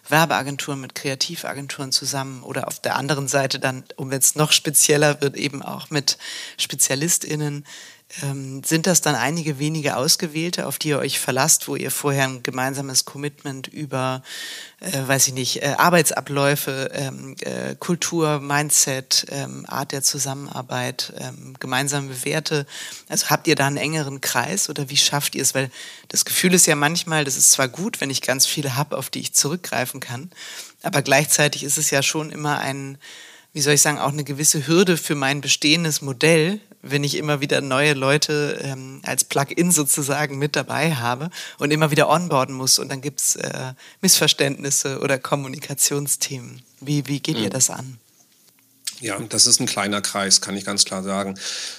[0.08, 5.20] Werbeagenturen, mit Kreativagenturen zusammen oder auf der anderen Seite dann, um wenn es noch spezieller
[5.20, 6.18] wird, eben auch mit
[6.58, 7.64] SpezialistInnen.
[8.22, 12.24] Ähm, sind das dann einige wenige Ausgewählte, auf die ihr euch verlasst, wo ihr vorher
[12.24, 14.22] ein gemeinsames Commitment über,
[14.80, 21.54] äh, weiß ich nicht, äh, Arbeitsabläufe, ähm, äh, Kultur, Mindset, ähm, Art der Zusammenarbeit, ähm,
[21.60, 22.66] gemeinsame Werte,
[23.10, 25.54] also habt ihr da einen engeren Kreis oder wie schafft ihr es?
[25.54, 25.70] Weil
[26.08, 29.10] das Gefühl ist ja manchmal, das ist zwar gut, wenn ich ganz viele habe, auf
[29.10, 30.30] die ich zurückgreifen kann,
[30.82, 32.96] aber gleichzeitig ist es ja schon immer ein,
[33.58, 37.40] wie soll ich sagen, auch eine gewisse Hürde für mein bestehendes Modell, wenn ich immer
[37.40, 42.78] wieder neue Leute ähm, als Plugin sozusagen mit dabei habe und immer wieder onboarden muss
[42.78, 46.62] und dann gibt's äh, Missverständnisse oder Kommunikationsthemen.
[46.80, 47.42] Wie, wie geht mhm.
[47.42, 47.98] ihr das an?
[49.00, 51.38] Ja, das ist ein kleiner Kreis, kann ich ganz klar sagen.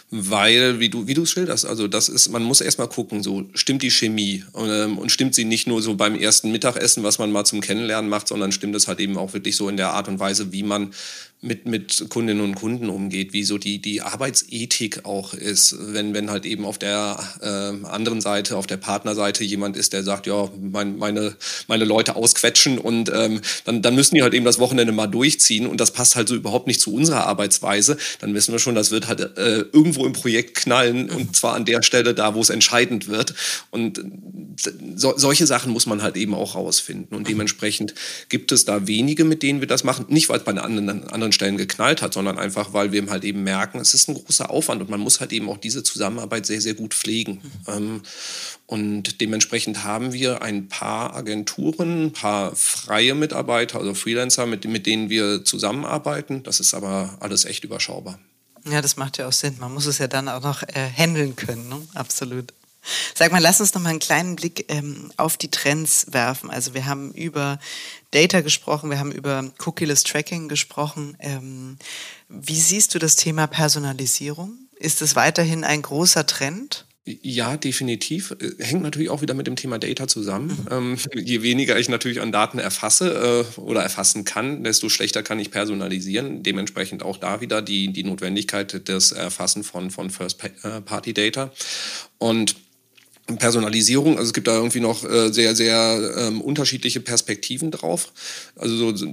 [0.10, 3.46] Weil, wie du, wie du es schilderst, also das ist, man muss erstmal gucken, so
[3.54, 7.32] stimmt die Chemie ähm, und stimmt sie nicht nur so beim ersten Mittagessen, was man
[7.32, 10.08] mal zum Kennenlernen macht, sondern stimmt es halt eben auch wirklich so in der Art
[10.08, 10.94] und Weise, wie man
[11.42, 16.30] mit, mit Kundinnen und Kunden umgeht, wie so die, die Arbeitsethik auch ist, wenn, wenn
[16.30, 20.50] halt eben auf der äh, anderen Seite, auf der Partnerseite jemand ist, der sagt, ja,
[20.60, 21.36] mein, meine,
[21.68, 25.66] meine Leute ausquetschen und ähm, dann, dann müssen die halt eben das Wochenende mal durchziehen
[25.66, 28.92] und das passt halt so überhaupt nicht zu unserer Arbeitsweise, dann wissen wir schon, das
[28.92, 32.50] wird halt äh, irgendwo im Projekt knallen und zwar an der Stelle da, wo es
[32.50, 33.34] entscheidend wird.
[33.72, 34.04] Und
[34.96, 37.94] so, solche Sachen muss man halt eben auch rausfinden und dementsprechend
[38.28, 41.29] gibt es da wenige, mit denen wir das machen, nicht weil es bei anderen, anderen
[41.30, 44.50] anderen Stellen geknallt hat, sondern einfach, weil wir halt eben merken, es ist ein großer
[44.50, 47.42] Aufwand und man muss halt eben auch diese Zusammenarbeit sehr, sehr gut pflegen.
[47.68, 48.02] Mhm.
[48.66, 54.86] und dementsprechend haben wir ein paar Agenturen, ein paar freie Mitarbeiter, also Freelancer, mit, mit
[54.86, 56.44] denen wir zusammenarbeiten.
[56.44, 58.20] Das ist aber alles echt überschaubar.
[58.70, 59.56] Ja, das macht ja auch Sinn.
[59.60, 61.82] Man muss es ja dann auch noch äh, handeln können, ne?
[61.94, 62.54] absolut.
[63.14, 66.50] Sag mal, lass uns noch mal einen kleinen Blick ähm, auf die Trends werfen.
[66.50, 67.60] Also wir haben über
[68.12, 71.18] Data gesprochen, wir haben über Cookieless Tracking gesprochen.
[71.20, 71.78] Ähm,
[72.28, 74.58] wie siehst du das Thema Personalisierung?
[74.78, 76.86] Ist es weiterhin ein großer Trend?
[77.22, 78.36] Ja, definitiv.
[78.40, 80.66] Äh, hängt natürlich auch wieder mit dem Thema Data zusammen.
[80.70, 80.98] Mhm.
[80.98, 85.40] Ähm, je weniger ich natürlich an Daten erfasse äh, oder erfassen kann, desto schlechter kann
[85.40, 86.44] ich personalisieren.
[86.44, 91.52] Dementsprechend auch da wieder die, die Notwendigkeit des Erfassen von, von First-Party-Data.
[92.20, 92.56] Und
[93.38, 98.12] Personalisierung, also es gibt da irgendwie noch äh, sehr, sehr ähm, unterschiedliche Perspektiven drauf.
[98.56, 99.06] Also so,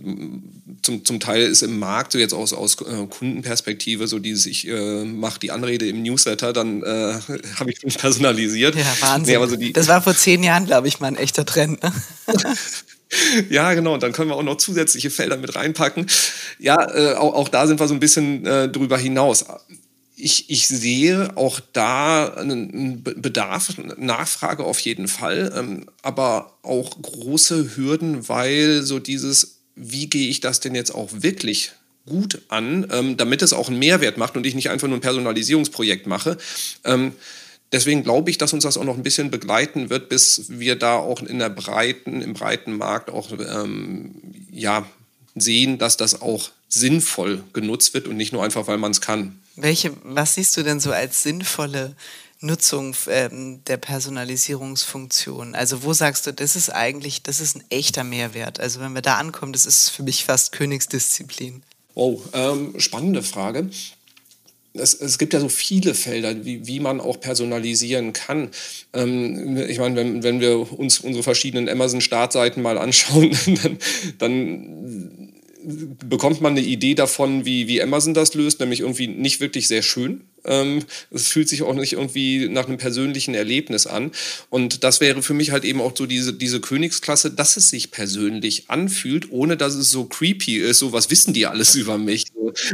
[0.83, 4.67] zum, zum Teil ist im Markt, so jetzt aus, aus äh, Kundenperspektive, so dieses, ich
[4.69, 6.87] äh, mache die Anrede im Newsletter, dann äh,
[7.59, 8.75] habe ich mich personalisiert.
[8.75, 9.41] Ja, Wahnsinn.
[9.41, 11.83] Nee, so die, das war vor zehn Jahren, glaube ich, mal ein echter Trend.
[11.83, 11.93] Ne?
[13.51, 13.95] Ja, genau.
[13.95, 16.07] Und dann können wir auch noch zusätzliche Felder mit reinpacken.
[16.59, 19.45] Ja, äh, auch, auch da sind wir so ein bisschen äh, drüber hinaus
[20.17, 27.77] ich, ich sehe auch da einen Bedarf, Nachfrage auf jeden Fall, ähm, aber auch große
[27.77, 31.73] Hürden, weil so dieses, wie gehe ich das denn jetzt auch wirklich
[32.07, 35.03] gut an, ähm, damit es auch einen Mehrwert macht und ich nicht einfach nur ein
[35.03, 36.39] Personalisierungsprojekt mache.
[36.85, 37.13] Ähm,
[37.73, 40.97] deswegen glaube ich, dass uns das auch noch ein bisschen begleiten wird, bis wir da
[40.97, 44.15] auch in der breiten, im breiten Markt auch ähm,
[44.51, 44.87] ja,
[45.35, 49.39] sehen, dass das auch sinnvoll genutzt wird und nicht nur einfach, weil man es kann.
[49.57, 51.97] Welche, was siehst du denn so als sinnvolle
[52.41, 55.55] Nutzung ähm, der Personalisierungsfunktion?
[55.55, 58.61] Also wo sagst du, das ist eigentlich, das ist ein echter Mehrwert?
[58.61, 61.63] Also wenn wir da ankommen, das ist für mich fast Königsdisziplin.
[61.95, 63.71] Oh, ähm, spannende Frage.
[64.75, 68.51] Es, es, gibt ja so viele Felder, wie, wie man auch personalisieren kann.
[68.93, 73.79] Ähm, ich meine, wenn, wenn wir uns unsere verschiedenen Amazon-Startseiten mal anschauen, dann,
[74.19, 75.33] dann
[75.67, 79.83] bekommt man eine Idee davon, wie, wie Amazon das löst, nämlich irgendwie nicht wirklich sehr
[79.83, 80.21] schön.
[80.45, 84.13] Ähm, es fühlt sich auch nicht irgendwie nach einem persönlichen Erlebnis an.
[84.49, 87.91] Und das wäre für mich halt eben auch so diese, diese Königsklasse, dass es sich
[87.91, 92.27] persönlich anfühlt, ohne dass es so creepy ist, so was wissen die alles über mich.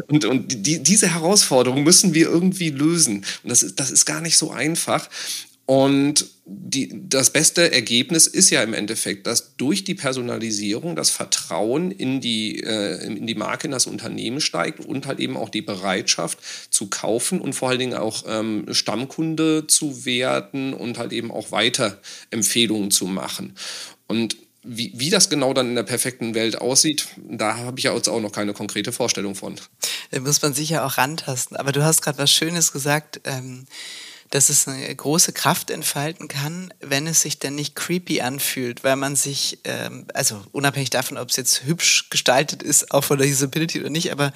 [0.09, 3.25] Und, und die, diese Herausforderung müssen wir irgendwie lösen.
[3.43, 5.09] Und das ist, das ist gar nicht so einfach.
[5.65, 11.93] Und die, das beste Ergebnis ist ja im Endeffekt, dass durch die Personalisierung das Vertrauen
[11.93, 15.63] in die, äh, in die Marke, in das Unternehmen steigt und halt eben auch die
[15.63, 16.39] Bereitschaft
[16.71, 21.53] zu kaufen und vor allen Dingen auch ähm, Stammkunde zu werden und halt eben auch
[21.53, 23.55] weiter Empfehlungen zu machen.
[24.09, 27.95] Und wie, wie das genau dann in der perfekten Welt aussieht, da habe ich ja
[27.95, 29.57] jetzt auch noch keine konkrete Vorstellung von.
[30.11, 31.57] Da muss man sicher auch rantasten.
[31.57, 33.21] Aber du hast gerade was Schönes gesagt.
[33.25, 33.67] Ähm
[34.33, 38.97] dass es eine große Kraft entfalten kann, wenn es sich denn nicht creepy anfühlt, weil
[38.97, 43.29] man sich, ähm, also unabhängig davon, ob es jetzt hübsch gestaltet ist, auch von der
[43.29, 44.33] Usability oder nicht, aber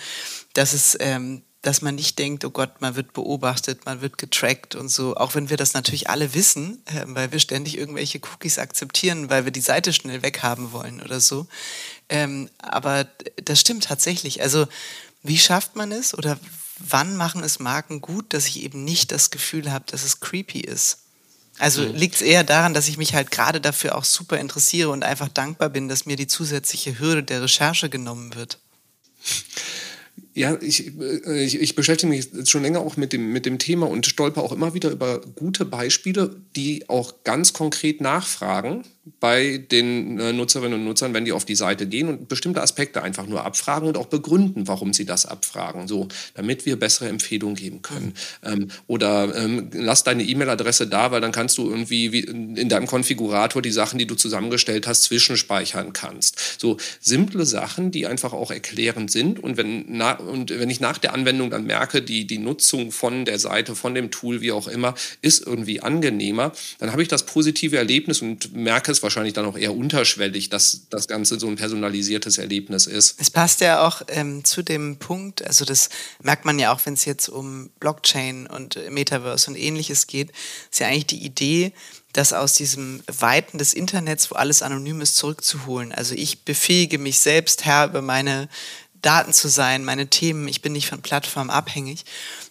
[0.52, 4.74] dass es, ähm, dass man nicht denkt, oh Gott, man wird beobachtet, man wird getrackt
[4.74, 8.58] und so, auch wenn wir das natürlich alle wissen, äh, weil wir ständig irgendwelche Cookies
[8.58, 11.46] akzeptieren, weil wir die Seite schnell weghaben wollen oder so.
[12.10, 13.06] Ähm, aber
[13.42, 14.42] das stimmt tatsächlich.
[14.42, 14.68] Also
[15.22, 16.38] wie schafft man es oder
[16.78, 20.60] wann machen es Marken gut, dass ich eben nicht das Gefühl habe, dass es creepy
[20.60, 20.98] ist?
[21.58, 21.94] Also mhm.
[21.94, 25.28] liegt es eher daran, dass ich mich halt gerade dafür auch super interessiere und einfach
[25.28, 28.58] dankbar bin, dass mir die zusätzliche Hürde der Recherche genommen wird.
[30.36, 33.88] Ja, ich, äh, ich, ich, beschäftige mich schon länger auch mit dem, mit dem Thema
[33.88, 38.84] und stolper auch immer wieder über gute Beispiele, die auch ganz konkret nachfragen
[39.20, 43.02] bei den äh, Nutzerinnen und Nutzern, wenn die auf die Seite gehen und bestimmte Aspekte
[43.02, 47.54] einfach nur abfragen und auch begründen, warum sie das abfragen, so damit wir bessere Empfehlungen
[47.54, 48.12] geben können.
[48.44, 53.62] Ähm, oder ähm, lass deine E-Mail-Adresse da, weil dann kannst du irgendwie in deinem Konfigurator
[53.62, 56.60] die Sachen, die du zusammengestellt hast, zwischenspeichern kannst.
[56.60, 60.98] So simple Sachen, die einfach auch erklärend sind und wenn, na, und wenn ich nach
[60.98, 64.68] der Anwendung dann merke, die, die Nutzung von der Seite, von dem Tool, wie auch
[64.68, 69.46] immer, ist irgendwie angenehmer, dann habe ich das positive Erlebnis und merke es wahrscheinlich dann
[69.46, 73.20] auch eher unterschwellig, dass das Ganze so ein personalisiertes Erlebnis ist.
[73.20, 75.88] Es passt ja auch ähm, zu dem Punkt, also das
[76.22, 80.30] merkt man ja auch, wenn es jetzt um Blockchain und Metaverse und ähnliches geht,
[80.70, 81.72] ist ja eigentlich die Idee,
[82.16, 85.92] das aus diesem Weiten des Internets, wo alles anonym ist, zurückzuholen.
[85.92, 88.48] Also ich befähige mich selbst Herr über meine
[89.02, 92.04] Daten zu sein, meine Themen, ich bin nicht von Plattformen abhängig.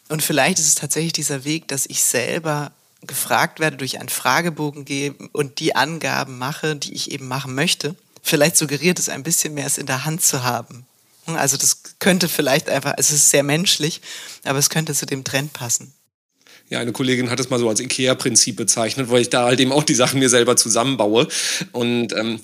[0.09, 4.85] Und vielleicht ist es tatsächlich dieser Weg, dass ich selber gefragt werde, durch einen Fragebogen
[4.85, 7.95] gehe und die Angaben mache, die ich eben machen möchte.
[8.21, 10.85] Vielleicht suggeriert es ein bisschen mehr, es in der Hand zu haben.
[11.27, 14.01] Also das könnte vielleicht einfach, es ist sehr menschlich,
[14.43, 15.93] aber es könnte zu dem Trend passen.
[16.69, 19.71] Ja, eine Kollegin hat es mal so als IKEA-Prinzip bezeichnet, weil ich da halt eben
[19.71, 21.27] auch die Sachen mir selber zusammenbaue.
[21.71, 22.39] Und ähm,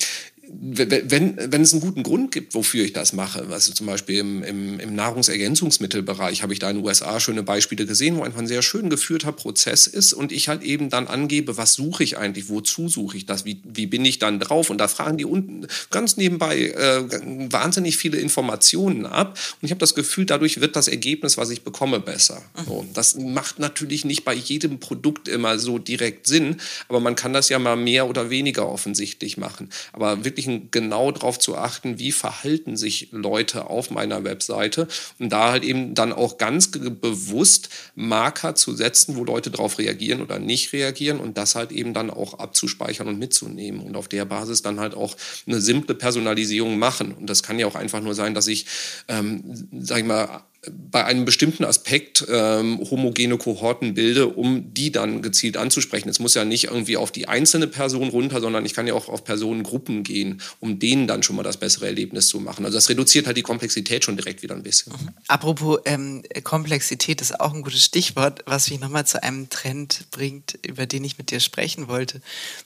[0.64, 4.44] wenn, wenn es einen guten Grund gibt, wofür ich das mache, also zum Beispiel im,
[4.44, 8.48] im, im Nahrungsergänzungsmittelbereich habe ich da in den USA schöne Beispiele gesehen, wo einfach ein
[8.48, 12.48] sehr schön geführter Prozess ist und ich halt eben dann angebe, was suche ich eigentlich,
[12.48, 15.66] wozu suche ich das, wie, wie bin ich dann drauf und da fragen die unten
[15.90, 17.10] ganz nebenbei äh,
[17.52, 21.64] wahnsinnig viele Informationen ab und ich habe das Gefühl, dadurch wird das Ergebnis, was ich
[21.64, 22.40] bekomme, besser.
[22.56, 22.66] Mhm.
[22.66, 27.34] So, das macht natürlich nicht bei jedem Produkt immer so direkt Sinn, aber man kann
[27.34, 29.72] das ja mal mehr oder weniger offensichtlich machen.
[29.92, 34.88] Aber wirklich wirklich genau darauf zu achten, wie verhalten sich Leute auf meiner Webseite
[35.20, 40.22] und da halt eben dann auch ganz bewusst Marker zu setzen, wo Leute darauf reagieren
[40.22, 44.26] oder nicht reagieren und das halt eben dann auch abzuspeichern und mitzunehmen und auf der
[44.26, 45.16] Basis dann halt auch
[45.48, 47.14] eine simple Personalisierung machen.
[47.14, 48.66] Und das kann ja auch einfach nur sein, dass ich,
[49.08, 49.44] ähm,
[49.80, 55.58] sag ich mal, bei einem bestimmten Aspekt ähm, homogene Kohorten bilde, um die dann gezielt
[55.58, 56.08] anzusprechen.
[56.08, 59.10] Es muss ja nicht irgendwie auf die einzelne Person runter, sondern ich kann ja auch
[59.10, 62.64] auf Personengruppen gehen, um denen dann schon mal das bessere Erlebnis zu machen.
[62.64, 64.94] Also das reduziert halt die Komplexität schon direkt wieder ein bisschen.
[64.94, 65.10] Mhm.
[65.28, 70.60] Apropos ähm, Komplexität ist auch ein gutes Stichwort, was mich nochmal zu einem Trend bringt,
[70.64, 72.22] über den ich mit dir sprechen wollte.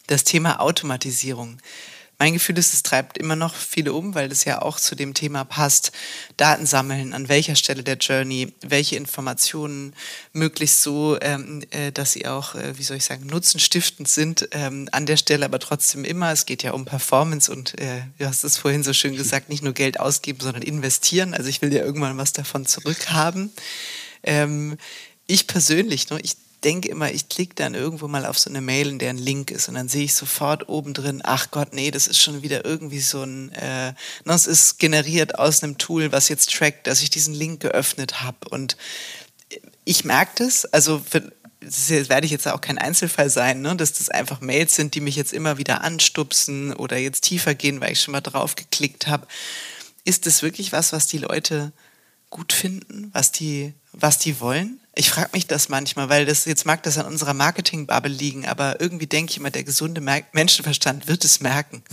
[0.07, 1.59] Das Thema Automatisierung.
[2.17, 5.13] Mein Gefühl ist, es treibt immer noch viele um, weil das ja auch zu dem
[5.13, 5.91] Thema passt.
[6.37, 9.93] Daten sammeln, an welcher Stelle der Journey, welche Informationen
[10.31, 14.87] möglichst so, ähm, äh, dass sie auch, äh, wie soll ich sagen, nutzenstiftend sind, ähm,
[14.93, 16.31] an der Stelle aber trotzdem immer.
[16.31, 19.63] Es geht ja um Performance und äh, du hast es vorhin so schön gesagt, nicht
[19.63, 21.33] nur Geld ausgeben, sondern investieren.
[21.33, 23.51] Also ich will ja irgendwann was davon zurückhaben.
[24.23, 24.77] Ähm,
[25.27, 28.89] ich persönlich, ne, ich denke immer, ich klicke dann irgendwo mal auf so eine Mail,
[28.89, 31.91] in der ein Link ist und dann sehe ich sofort oben drin, ach Gott, nee,
[31.91, 33.93] das ist schon wieder irgendwie so ein, äh,
[34.25, 38.49] das ist generiert aus einem Tool, was jetzt trackt, dass ich diesen Link geöffnet habe
[38.49, 38.75] und
[39.85, 43.75] ich merke das, also für, das werde ich jetzt auch kein Einzelfall sein, ne?
[43.75, 47.79] dass das einfach Mails sind, die mich jetzt immer wieder anstupsen oder jetzt tiefer gehen,
[47.81, 49.27] weil ich schon mal drauf geklickt habe.
[50.03, 51.71] Ist das wirklich was, was die Leute
[52.29, 54.79] gut finden, was die, was die wollen?
[54.95, 58.79] Ich frage mich das manchmal, weil das jetzt mag das an unserer Marketing-Bubble liegen, aber
[58.79, 61.83] irgendwie denke ich immer, der gesunde Menschenverstand wird es merken.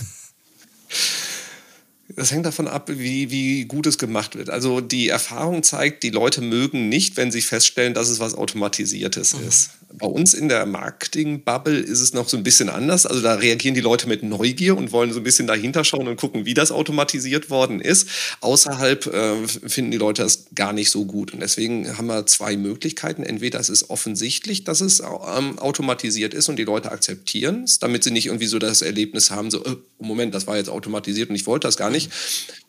[2.15, 4.51] Das hängt davon ab, wie, wie gut es gemacht wird.
[4.51, 9.35] Also die Erfahrung zeigt, die Leute mögen nicht, wenn sie feststellen, dass es was Automatisiertes
[9.35, 9.49] mhm.
[9.49, 9.71] ist.
[9.99, 13.07] Bei uns in der Marketing-Bubble ist es noch so ein bisschen anders.
[13.07, 16.17] Also da reagieren die Leute mit Neugier und wollen so ein bisschen dahinter schauen und
[16.17, 18.09] gucken, wie das automatisiert worden ist.
[18.41, 21.33] Außerhalb äh, finden die Leute das gar nicht so gut.
[21.33, 23.23] Und deswegen haben wir zwei Möglichkeiten.
[23.23, 28.05] Entweder es ist offensichtlich, dass es ähm, automatisiert ist und die Leute akzeptieren es, damit
[28.05, 31.37] sie nicht irgendwie so das Erlebnis haben, so, äh, Moment, das war jetzt automatisiert und
[31.37, 32.11] ich wollte das gar nicht.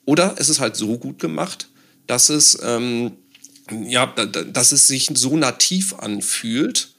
[0.06, 1.70] Oder es ist halt so gut gemacht,
[2.08, 3.14] dass es, ähm,
[3.88, 6.93] ja, dass es sich so nativ anfühlt,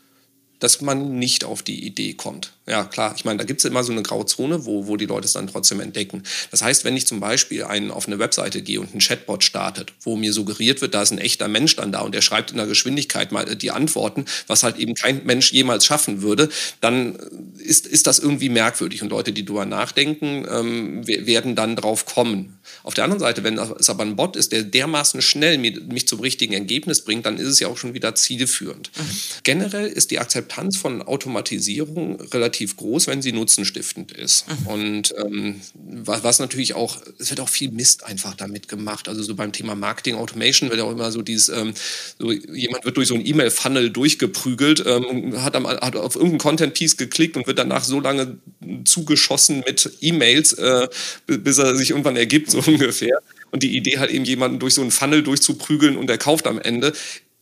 [0.61, 2.53] dass man nicht auf die Idee kommt.
[2.67, 5.27] Ja, klar, ich meine, da gibt es immer so eine Grauzone, wo, wo die Leute
[5.27, 6.23] es dann trotzdem entdecken.
[6.51, 9.93] Das heißt, wenn ich zum Beispiel einen, auf eine Webseite gehe und ein Chatbot startet,
[10.01, 12.57] wo mir suggeriert wird, da ist ein echter Mensch dann da und der schreibt in
[12.57, 16.49] der Geschwindigkeit mal die Antworten, was halt eben kein Mensch jemals schaffen würde,
[16.81, 17.17] dann
[17.59, 19.03] ist, ist das irgendwie merkwürdig.
[19.03, 22.59] Und Leute, die darüber nachdenken, ähm, werden dann drauf kommen.
[22.83, 26.21] Auf der anderen Seite, wenn es aber ein Bot ist, der dermaßen schnell mich zum
[26.21, 28.91] richtigen Ergebnis bringt, dann ist es ja auch schon wieder zielführend.
[28.97, 29.03] Mhm.
[29.43, 34.47] Generell ist die Akzeptanz von Automatisierung relativ relativ groß, wenn sie nutzenstiftend ist.
[34.49, 34.67] Mhm.
[34.67, 39.09] Und ähm, was, was, natürlich auch, es wird auch viel Mist einfach damit gemacht.
[39.09, 41.75] Also so beim Thema Marketing Automation wird ja auch immer so dieses, ähm,
[42.19, 46.97] so jemand wird durch so ein E-Mail-Funnel durchgeprügelt, ähm, hat, am, hat auf irgendein Content-Piece
[46.97, 48.39] geklickt und wird danach so lange
[48.85, 50.89] zugeschossen mit E-Mails, äh,
[51.27, 53.19] bis er sich irgendwann ergibt, so ungefähr.
[53.51, 56.61] Und die Idee halt eben jemanden durch so einen Funnel durchzuprügeln und der kauft am
[56.61, 56.93] Ende,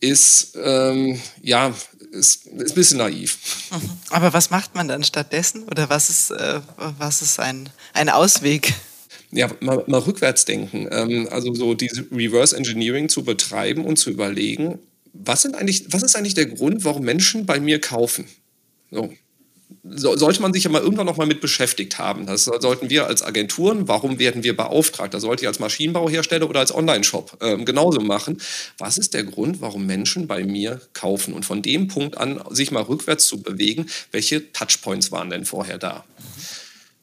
[0.02, 1.72] ist, ähm, ja,
[2.12, 3.38] ist, ist ein bisschen naiv.
[3.70, 3.90] Mhm.
[4.10, 5.64] Aber was macht man dann stattdessen?
[5.64, 8.74] Oder was ist, äh, was ist ein, ein Ausweg?
[9.30, 10.86] Ja, mal, mal rückwärts denken.
[10.90, 14.78] Ähm, also so diese Reverse Engineering zu betreiben und zu überlegen,
[15.14, 18.26] was, sind eigentlich, was ist eigentlich der Grund, warum Menschen bei mir kaufen?
[18.90, 19.12] So
[19.84, 22.26] so, sollte man sich ja mal irgendwann noch mal mit beschäftigt haben.
[22.26, 25.12] Das sollten wir als Agenturen, warum werden wir beauftragt?
[25.12, 28.40] Das sollte ich als Maschinenbauhersteller oder als Online-Shop äh, genauso machen.
[28.78, 31.34] Was ist der Grund, warum Menschen bei mir kaufen?
[31.34, 35.78] Und von dem Punkt an sich mal rückwärts zu bewegen, welche Touchpoints waren denn vorher
[35.78, 36.04] da?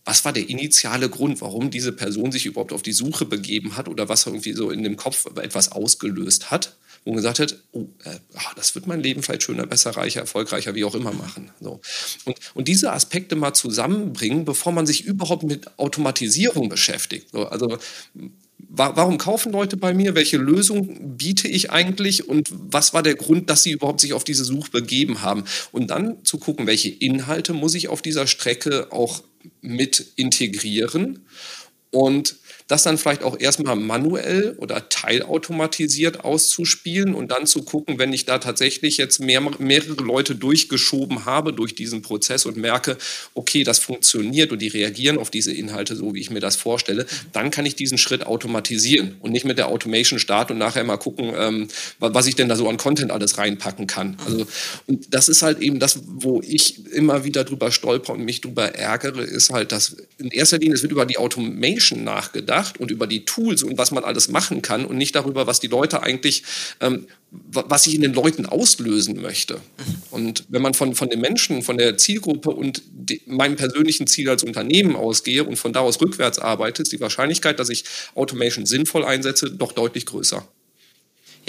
[0.05, 3.87] was war der initiale Grund, warum diese Person sich überhaupt auf die Suche begeben hat
[3.87, 7.87] oder was irgendwie so in dem Kopf etwas ausgelöst hat wo man gesagt hat, oh,
[8.03, 11.51] äh, ach, das wird mein Leben vielleicht schöner, besser, reicher, erfolgreicher, wie auch immer machen.
[11.59, 11.81] So.
[12.25, 17.29] Und, und diese Aspekte mal zusammenbringen, bevor man sich überhaupt mit Automatisierung beschäftigt.
[17.31, 17.77] So, also
[18.69, 20.15] warum kaufen Leute bei mir?
[20.15, 22.27] Welche Lösung biete ich eigentlich?
[22.27, 25.43] Und was war der Grund, dass sie überhaupt sich auf diese Suche begeben haben?
[25.71, 29.23] Und dann zu gucken, welche Inhalte muss ich auf dieser Strecke auch
[29.61, 31.25] mit integrieren?
[31.91, 32.35] Und
[32.69, 38.25] das dann vielleicht auch erstmal manuell oder teilautomatisiert auszuspielen und dann zu gucken, wenn ich
[38.25, 42.97] da tatsächlich jetzt mehr, mehrere Leute durchgeschoben habe durch diesen Prozess und merke,
[43.33, 47.07] okay, das funktioniert und die reagieren auf diese Inhalte so, wie ich mir das vorstelle,
[47.33, 50.97] dann kann ich diesen Schritt automatisieren und nicht mit der Automation starten und nachher mal
[50.97, 54.15] gucken, ähm, was ich denn da so an Content alles reinpacken kann.
[54.25, 54.45] Also,
[54.85, 58.75] und das ist halt eben das, wo ich immer wieder drüber stolper und mich drüber
[58.75, 62.91] ärgere, ist halt, dass in erster Linie, es wird über die Automation nachgedacht, gedacht und
[62.91, 66.03] über die Tools und was man alles machen kann und nicht darüber, was die Leute
[66.03, 66.43] eigentlich,
[66.81, 69.61] ähm, was ich in den Leuten auslösen möchte.
[70.11, 74.29] Und wenn man von, von den Menschen, von der Zielgruppe und die, meinem persönlichen Ziel
[74.29, 78.65] als Unternehmen ausgehe und von da aus rückwärts arbeite, ist die Wahrscheinlichkeit, dass ich Automation
[78.65, 80.47] sinnvoll einsetze, doch deutlich größer.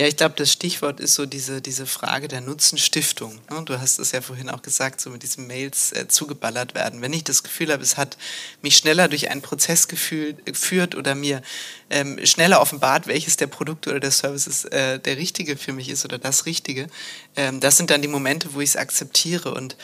[0.00, 3.38] Ja, ich glaube, das Stichwort ist so diese, diese Frage der Nutzenstiftung.
[3.50, 3.62] Ne?
[3.66, 7.02] Du hast es ja vorhin auch gesagt, so mit diesen Mails äh, zugeballert werden.
[7.02, 8.16] Wenn ich das Gefühl habe, es hat
[8.62, 11.42] mich schneller durch einen Prozess geführt oder mir
[11.90, 16.06] ähm, schneller offenbart, welches der Produkte oder der Services äh, der richtige für mich ist
[16.06, 16.86] oder das Richtige,
[17.36, 19.52] ähm, das sind dann die Momente, wo ich es akzeptiere.
[19.52, 19.76] Und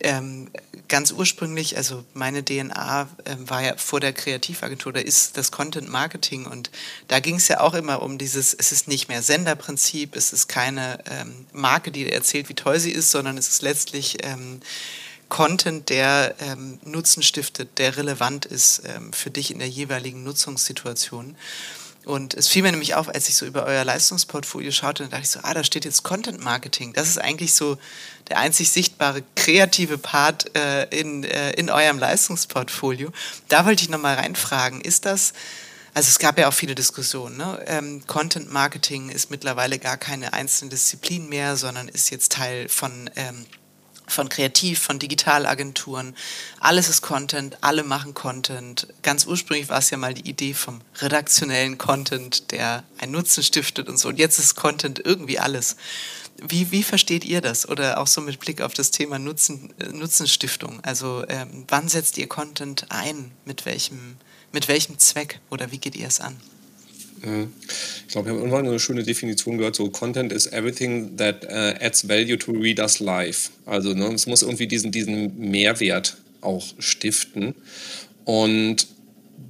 [0.00, 0.48] ähm,
[0.88, 5.88] ganz ursprünglich, also meine DNA ähm, war ja vor der Kreativagentur, da ist das Content
[5.88, 6.70] Marketing und
[7.08, 10.48] da ging es ja auch immer um dieses, es ist nicht mehr Senderprinzip, es ist
[10.48, 14.60] keine ähm, Marke, die erzählt, wie toll sie ist, sondern es ist letztlich ähm,
[15.28, 21.36] Content, der ähm, Nutzen stiftet, der relevant ist ähm, für dich in der jeweiligen Nutzungssituation.
[22.06, 25.24] Und es fiel mir nämlich auf, als ich so über euer Leistungsportfolio schaute, dann dachte
[25.24, 26.92] ich so, ah, da steht jetzt Content Marketing.
[26.92, 27.76] Das ist eigentlich so
[28.28, 33.10] der einzig sichtbare kreative Part äh, in, äh, in eurem Leistungsportfolio.
[33.48, 35.34] Da wollte ich nochmal reinfragen, ist das,
[35.92, 37.62] also es gab ja auch viele Diskussionen, ne?
[37.66, 43.10] ähm, Content Marketing ist mittlerweile gar keine einzelne Disziplin mehr, sondern ist jetzt Teil von
[43.16, 43.44] ähm,
[44.10, 46.16] von Kreativ, von Digitalagenturen.
[46.58, 48.88] Alles ist Content, alle machen Content.
[49.02, 53.88] Ganz ursprünglich war es ja mal die Idee vom redaktionellen Content, der einen Nutzen stiftet
[53.88, 54.08] und so.
[54.08, 55.76] Und jetzt ist Content irgendwie alles.
[56.42, 57.68] Wie, wie versteht ihr das?
[57.68, 60.80] Oder auch so mit Blick auf das Thema Nutzen, äh, Nutzenstiftung.
[60.82, 63.32] Also ähm, wann setzt ihr Content ein?
[63.44, 64.16] Mit welchem,
[64.52, 65.40] mit welchem Zweck?
[65.50, 66.40] Oder wie geht ihr es an?
[67.22, 67.52] Mhm.
[68.06, 71.84] Ich glaube, wir haben irgendwann eine schöne Definition gehört, so Content is everything that uh,
[71.84, 73.50] adds value to readers life.
[73.66, 77.54] Also ne, es muss irgendwie diesen, diesen Mehrwert auch stiften.
[78.24, 78.86] Und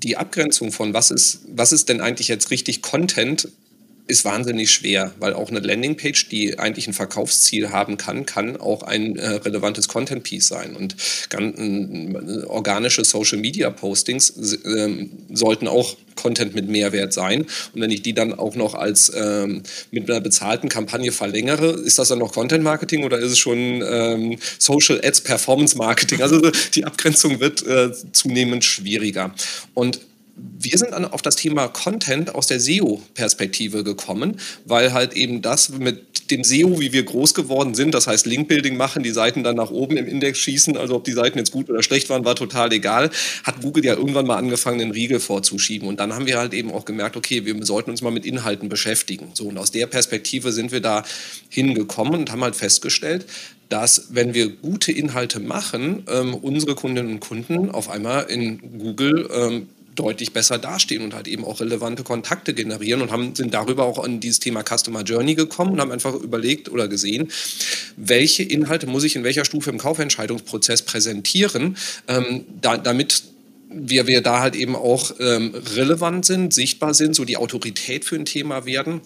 [0.02, 3.48] die Abgrenzung von was ist, was ist denn eigentlich jetzt richtig Content,
[4.10, 8.82] ist wahnsinnig schwer, weil auch eine Landingpage, die eigentlich ein Verkaufsziel haben kann, kann auch
[8.82, 10.76] ein äh, relevantes Content-Piece sein.
[10.76, 10.96] Und
[11.28, 14.30] ganz, äh, organische Social-Media-Postings
[14.64, 17.42] äh, sollten auch Content mit Mehrwert sein.
[17.72, 21.98] Und wenn ich die dann auch noch als ähm, mit einer bezahlten Kampagne verlängere, ist
[21.98, 26.20] das dann noch Content Marketing oder ist es schon ähm, Social Ads Performance Marketing?
[26.20, 29.34] Also die Abgrenzung wird äh, zunehmend schwieriger.
[29.74, 30.00] Und
[30.58, 36.30] wir sind auf das Thema Content aus der SEO-Perspektive gekommen, weil halt eben das mit
[36.30, 39.70] dem SEO, wie wir groß geworden sind, das heißt Linkbuilding machen, die Seiten dann nach
[39.70, 42.72] oben im Index schießen, also ob die Seiten jetzt gut oder schlecht waren, war total
[42.72, 43.10] egal,
[43.42, 45.88] hat Google ja irgendwann mal angefangen, den Riegel vorzuschieben.
[45.88, 48.68] Und dann haben wir halt eben auch gemerkt, okay, wir sollten uns mal mit Inhalten
[48.68, 49.30] beschäftigen.
[49.34, 51.04] So, und aus der Perspektive sind wir da
[51.48, 53.26] hingekommen und haben halt festgestellt,
[53.68, 59.28] dass wenn wir gute Inhalte machen, ähm, unsere Kundinnen und Kunden auf einmal in Google
[59.32, 63.84] ähm, deutlich besser dastehen und halt eben auch relevante Kontakte generieren und haben, sind darüber
[63.84, 67.30] auch an dieses Thema Customer Journey gekommen und haben einfach überlegt oder gesehen,
[67.96, 71.76] welche Inhalte muss ich in welcher Stufe im Kaufentscheidungsprozess präsentieren,
[72.08, 73.24] ähm, da, damit
[73.68, 78.16] wir, wir da halt eben auch ähm, relevant sind, sichtbar sind, so die Autorität für
[78.16, 79.00] ein Thema werden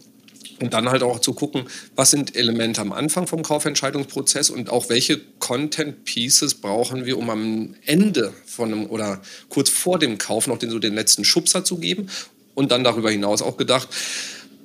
[0.60, 1.64] und dann halt auch zu gucken,
[1.96, 7.30] was sind Elemente am Anfang vom Kaufentscheidungsprozess und auch welche Content Pieces brauchen wir, um
[7.30, 11.64] am Ende von einem oder kurz vor dem Kauf noch den, so den letzten Schubser
[11.64, 12.08] zu geben.
[12.54, 13.88] Und dann darüber hinaus auch gedacht,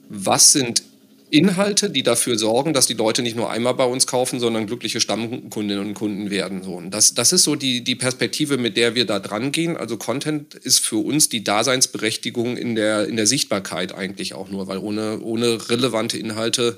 [0.10, 0.84] was sind
[1.32, 5.00] Inhalte, die dafür sorgen, dass die Leute nicht nur einmal bei uns kaufen, sondern glückliche
[5.00, 6.62] Stammkundinnen und Kunden werden.
[6.62, 9.78] Und das, das ist so die, die Perspektive, mit der wir da dran gehen.
[9.78, 14.68] Also Content ist für uns die Daseinsberechtigung in der, in der Sichtbarkeit eigentlich auch nur,
[14.68, 16.78] weil ohne, ohne relevante Inhalte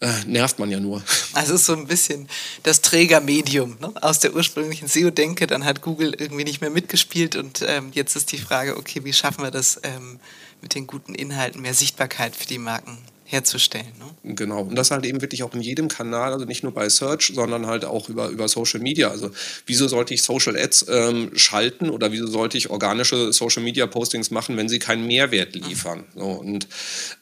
[0.00, 1.02] äh, nervt man ja nur.
[1.32, 2.28] Also so ein bisschen
[2.64, 3.92] das Trägermedium ne?
[4.00, 5.46] aus der ursprünglichen SEO-Denke.
[5.46, 9.12] Dann hat Google irgendwie nicht mehr mitgespielt und ähm, jetzt ist die Frage, okay, wie
[9.12, 10.18] schaffen wir das ähm,
[10.60, 12.98] mit den guten Inhalten, mehr Sichtbarkeit für die Marken
[13.30, 13.92] herzustellen.
[13.98, 14.34] Ne?
[14.34, 17.32] Genau, und das halt eben wirklich auch in jedem Kanal, also nicht nur bei Search,
[17.34, 19.10] sondern halt auch über, über Social Media.
[19.10, 19.30] Also
[19.66, 24.30] wieso sollte ich Social Ads ähm, schalten oder wieso sollte ich organische Social Media Postings
[24.30, 26.04] machen, wenn sie keinen Mehrwert liefern?
[26.16, 26.68] So, und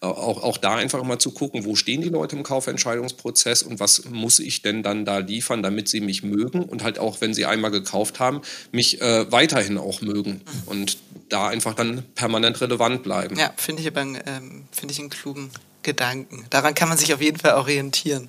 [0.00, 3.80] äh, auch, auch da einfach mal zu gucken, wo stehen die Leute im Kaufentscheidungsprozess und
[3.80, 7.34] was muss ich denn dann da liefern, damit sie mich mögen und halt auch, wenn
[7.34, 10.30] sie einmal gekauft haben, mich äh, weiterhin auch mögen.
[10.44, 10.62] Mhm.
[10.66, 10.98] Und
[11.28, 13.36] da einfach dann permanent relevant bleiben.
[13.36, 15.50] Ja, finde ich aber ähm, find ich einen klugen
[15.86, 16.44] Gedanken.
[16.50, 18.28] Daran kann man sich auf jeden Fall orientieren.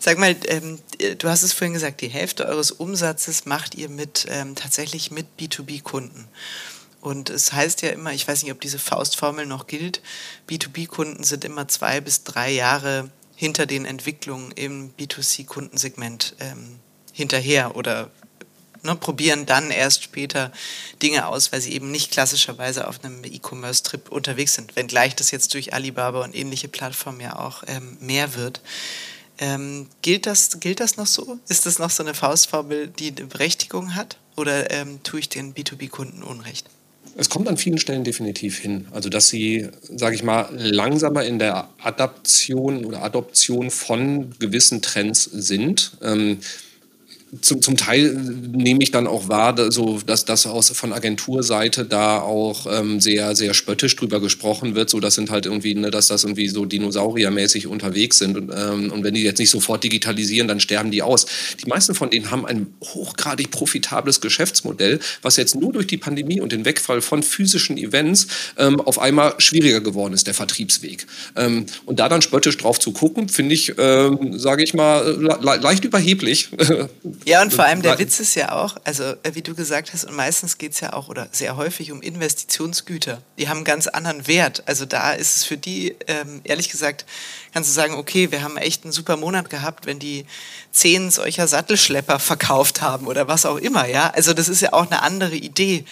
[0.00, 0.80] Sag mal, ähm,
[1.18, 5.26] du hast es vorhin gesagt, die Hälfte eures Umsatzes macht ihr mit ähm, tatsächlich mit
[5.38, 6.26] B2B-Kunden.
[7.00, 10.02] Und es heißt ja immer, ich weiß nicht, ob diese Faustformel noch gilt,
[10.48, 16.80] B2B-Kunden sind immer zwei bis drei Jahre hinter den Entwicklungen im B2C-Kundensegment ähm,
[17.12, 18.10] hinterher oder
[18.84, 20.52] ne, probieren dann erst später
[21.02, 25.54] Dinge aus, weil sie eben nicht klassischerweise auf einem E-Commerce-Trip unterwegs sind, wenngleich das jetzt
[25.54, 28.60] durch Alibaba und ähnliche Plattformen ja auch ähm, mehr wird.
[29.38, 31.38] Ähm, gilt, das, gilt das noch so?
[31.48, 34.18] Ist das noch so eine Faustformel, die eine Berechtigung hat?
[34.36, 36.68] Oder ähm, tue ich den B2B-Kunden Unrecht?
[37.16, 38.86] Es kommt an vielen Stellen definitiv hin.
[38.92, 45.24] Also, dass sie, sage ich mal, langsamer in der Adaption oder Adoption von gewissen Trends
[45.24, 45.96] sind.
[46.02, 46.38] Ähm,
[47.40, 52.20] zum, zum Teil nehme ich dann auch wahr, so, dass das aus von Agenturseite da
[52.20, 54.90] auch ähm, sehr, sehr spöttisch drüber gesprochen wird.
[54.90, 58.36] So, das sind halt irgendwie, ne, dass das irgendwie so dinosauriermäßig unterwegs sind.
[58.36, 61.26] Und, ähm, und wenn die jetzt nicht sofort digitalisieren, dann sterben die aus.
[61.62, 66.40] Die meisten von denen haben ein hochgradig profitables Geschäftsmodell, was jetzt nur durch die Pandemie
[66.40, 68.26] und den Wegfall von physischen Events
[68.58, 71.06] ähm, auf einmal schwieriger geworden ist, der Vertriebsweg.
[71.36, 75.58] Ähm, und da dann spöttisch drauf zu gucken, finde ich, ähm, sage ich mal, le
[75.60, 76.48] leicht überheblich.
[77.24, 80.04] Ja, und vor allem der Witz ist ja auch, also äh, wie du gesagt hast,
[80.04, 83.22] und meistens geht es ja auch oder sehr häufig um Investitionsgüter.
[83.38, 84.62] Die haben einen ganz anderen Wert.
[84.66, 87.06] Also da ist es für die, ähm, ehrlich gesagt,
[87.52, 90.26] kannst du sagen, okay, wir haben echt einen super Monat gehabt, wenn die
[90.72, 94.10] zehn solcher Sattelschlepper verkauft haben oder was auch immer, ja.
[94.10, 95.84] Also das ist ja auch eine andere Idee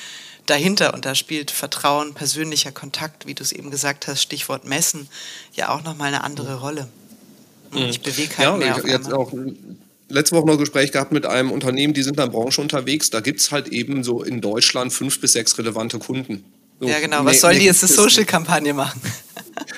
[0.46, 5.08] dahinter und da spielt Vertrauen, persönlicher Kontakt, wie du es eben gesagt hast, Stichwort Messen,
[5.54, 6.88] ja auch nochmal eine andere Rolle.
[7.70, 7.78] Mhm.
[7.78, 9.32] Ich bewege halt ja, mehr ich, jetzt auch
[10.12, 13.10] letzte Woche noch ein Gespräch gehabt mit einem Unternehmen, die sind in der Branche unterwegs.
[13.10, 16.44] Da gibt es halt eben so in Deutschland fünf bis sechs relevante Kunden.
[16.80, 17.24] So, ja, genau.
[17.24, 19.00] Was sollen die jetzt eine Social-Kampagne machen?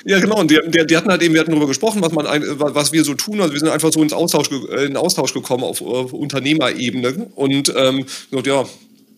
[0.07, 0.39] Ja, genau.
[0.39, 3.03] Und die, die, die, hatten halt eben, wir hatten darüber gesprochen, was, man, was wir
[3.03, 3.41] so tun.
[3.41, 7.31] Also wir sind einfach so ins Austausch, in Austausch gekommen auf, auf Unternehmerebene.
[7.35, 8.69] Und ähm, ja, also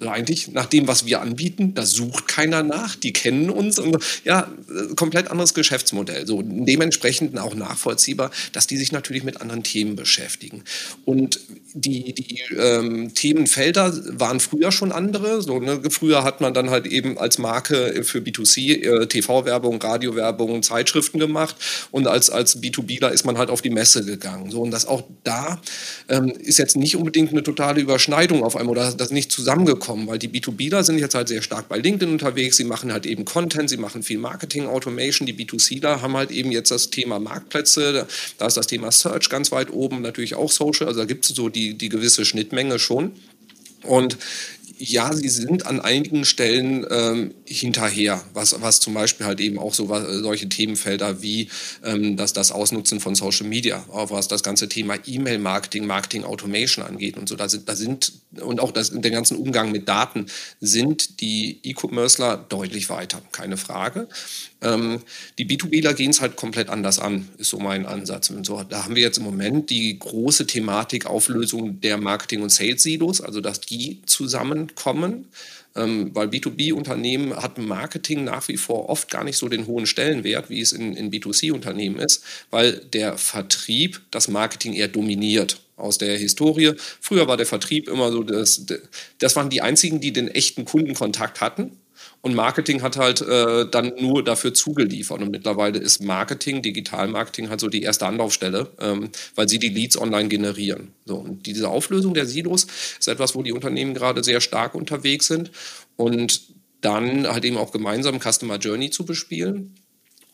[0.01, 4.49] eigentlich nach dem, was wir anbieten, da sucht keiner nach, die kennen uns und ja,
[4.95, 6.27] komplett anderes Geschäftsmodell.
[6.27, 10.63] So dementsprechend auch nachvollziehbar, dass die sich natürlich mit anderen Themen beschäftigen.
[11.05, 11.39] Und
[11.81, 15.41] die, die ähm, Themenfelder waren früher schon andere.
[15.41, 15.81] So, ne?
[15.89, 21.55] Früher hat man dann halt eben als Marke für B2C äh, TV-Werbung, Radiowerbung, Zeitschriften gemacht
[21.91, 24.49] und als, als B2Bler ist man halt auf die Messe gegangen.
[24.49, 25.61] So, und das auch da
[26.09, 30.19] ähm, ist jetzt nicht unbedingt eine totale Überschneidung auf einmal oder das nicht zusammengekommen, weil
[30.19, 33.69] die B2Bler sind jetzt halt sehr stark bei LinkedIn unterwegs, sie machen halt eben Content,
[33.69, 38.07] sie machen viel Marketing, Automation, die B2Cler haben halt eben jetzt das Thema Marktplätze,
[38.37, 41.35] da ist das Thema Search ganz weit oben, natürlich auch Social, also da gibt es
[41.35, 43.13] so die, die gewisse Schnittmenge schon.
[43.83, 44.17] Und
[44.79, 49.73] ja, sie sind an einigen Stellen ähm, hinterher, was, was zum Beispiel halt eben auch
[49.73, 51.49] so was, solche Themenfelder wie
[51.83, 56.85] ähm, das, das Ausnutzen von Social Media, auch was das ganze Thema E-Mail-Marketing, Marketing Automation
[56.85, 57.35] angeht und so.
[57.35, 60.27] Da sind, da sind und auch das, den ganzen Umgang mit Daten
[60.61, 64.07] sind die E-Commercer deutlich weiter, keine Frage.
[64.61, 65.01] Ähm,
[65.37, 68.29] die B2Bler gehen es halt komplett anders an, ist so mein Ansatz.
[68.29, 72.51] Und so, da haben wir jetzt im Moment die große Thematik Auflösung der Marketing- und
[72.51, 75.25] Sales-Silos, also dass die zusammenkommen.
[75.75, 80.49] Ähm, weil B2B-Unternehmen hat Marketing nach wie vor oft gar nicht so den hohen Stellenwert,
[80.49, 86.17] wie es in, in B2C-Unternehmen ist, weil der Vertrieb das Marketing eher dominiert aus der
[86.17, 86.73] Historie.
[86.99, 88.65] Früher war der Vertrieb immer so, das,
[89.19, 91.77] das waren die einzigen, die den echten Kundenkontakt hatten.
[92.21, 95.21] Und Marketing hat halt äh, dann nur dafür zugeliefert.
[95.21, 99.97] Und mittlerweile ist Marketing, Digitalmarketing halt so die erste Anlaufstelle, ähm, weil sie die Leads
[99.97, 100.93] online generieren.
[101.05, 102.67] So, und diese Auflösung der Silos
[102.99, 105.51] ist etwas, wo die Unternehmen gerade sehr stark unterwegs sind.
[105.95, 106.41] Und
[106.81, 109.75] dann halt eben auch gemeinsam Customer Journey zu bespielen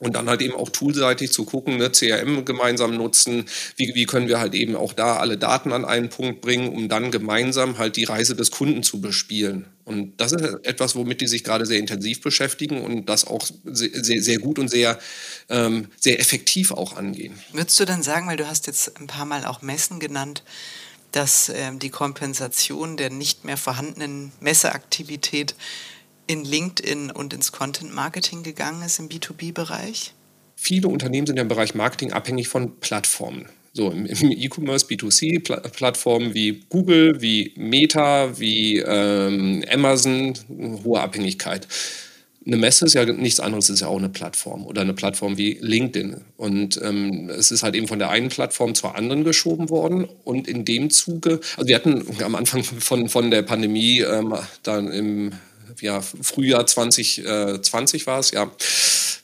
[0.03, 3.45] und dann halt eben auch toolseitig zu gucken, ne, CRM gemeinsam nutzen,
[3.77, 6.89] wie, wie können wir halt eben auch da alle Daten an einen Punkt bringen, um
[6.89, 9.65] dann gemeinsam halt die Reise des Kunden zu bespielen.
[9.85, 14.21] Und das ist etwas, womit die sich gerade sehr intensiv beschäftigen und das auch sehr,
[14.21, 14.99] sehr gut und sehr,
[15.49, 17.33] ähm, sehr effektiv auch angehen.
[17.51, 20.43] Würdest du dann sagen, weil du hast jetzt ein paar Mal auch Messen genannt,
[21.11, 25.55] dass ähm, die Kompensation der nicht mehr vorhandenen Messeaktivität
[26.27, 30.13] in LinkedIn und ins Content Marketing gegangen ist im B2B-Bereich?
[30.55, 33.47] Viele Unternehmen sind ja im Bereich Marketing abhängig von Plattformen.
[33.73, 40.33] So im, E-Commerce, B2C-Plattformen wie Google, wie Meta, wie ähm, Amazon,
[40.83, 41.67] hohe Abhängigkeit.
[42.45, 45.57] Eine Messe ist ja nichts anderes, ist ja auch eine Plattform oder eine Plattform wie
[45.61, 46.17] LinkedIn.
[46.35, 50.07] Und ähm, es ist halt eben von der einen Plattform zur anderen geschoben worden.
[50.23, 54.91] Und in dem Zuge, also wir hatten am Anfang von, von der Pandemie ähm, dann
[54.91, 55.31] im
[55.81, 58.51] ja, Frühjahr 2020 äh, war es, ja,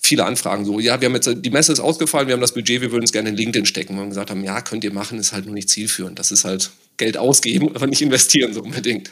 [0.01, 2.81] viele Anfragen so, ja, wir haben jetzt, die Messe ist ausgefallen, wir haben das Budget,
[2.81, 3.93] wir würden es gerne in LinkedIn stecken.
[3.93, 6.17] Und wir gesagt haben, ja, könnt ihr machen, ist halt nur nicht zielführend.
[6.17, 9.11] Das ist halt Geld ausgeben, aber nicht investieren so unbedingt.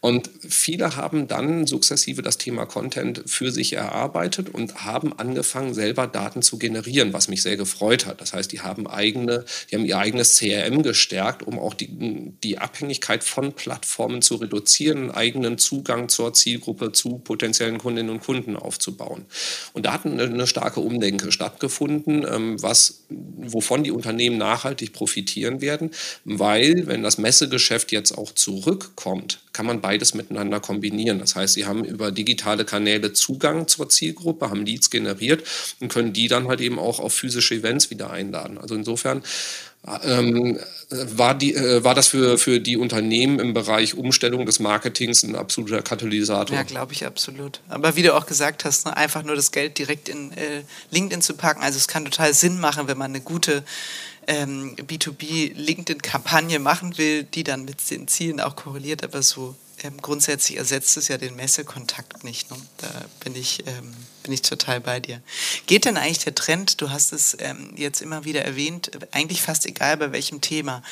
[0.00, 6.06] Und viele haben dann sukzessive das Thema Content für sich erarbeitet und haben angefangen, selber
[6.06, 8.20] Daten zu generieren, was mich sehr gefreut hat.
[8.20, 11.88] Das heißt, die haben eigene, die haben ihr eigenes CRM gestärkt, um auch die,
[12.42, 18.20] die Abhängigkeit von Plattformen zu reduzieren, einen eigenen Zugang zur Zielgruppe, zu potenziellen Kundinnen und
[18.20, 19.24] Kunden aufzubauen.
[19.72, 25.60] Und da hat eine, eine starke Umdenke stattgefunden, ähm, was, wovon die Unternehmen nachhaltig profitieren
[25.60, 25.92] werden,
[26.24, 31.18] weil, wenn das Messegeschäft jetzt auch zurückkommt, kann man beides miteinander kombinieren.
[31.18, 35.44] Das heißt, Sie haben über digitale Kanäle Zugang zur Zielgruppe, haben Leads generiert
[35.78, 38.56] und können die dann halt eben auch auf physische Events wieder einladen.
[38.56, 39.22] Also insofern
[40.04, 40.58] ähm,
[40.90, 45.36] war, die, äh, war das für, für die Unternehmen im Bereich Umstellung des Marketings ein
[45.36, 46.56] absoluter Katalysator?
[46.56, 47.60] Ja, glaube ich absolut.
[47.68, 50.62] Aber wie du auch gesagt hast, ne, einfach nur das Geld direkt in äh,
[50.92, 53.64] LinkedIn zu packen, also es kann total Sinn machen, wenn man eine gute
[54.28, 60.58] ähm, B2B-LinkedIn-Kampagne machen will, die dann mit den Zielen auch korreliert, aber so ähm, grundsätzlich
[60.58, 62.50] ersetzt es ja den Messekontakt nicht.
[62.50, 62.56] Ne?
[62.76, 62.88] Da
[63.20, 65.22] bin ich, ähm, bin ich total bei dir.
[65.66, 69.66] Geht denn eigentlich der Trend, du hast es ähm, jetzt immer wieder erwähnt, eigentlich fast
[69.66, 70.82] egal bei welchem Thema,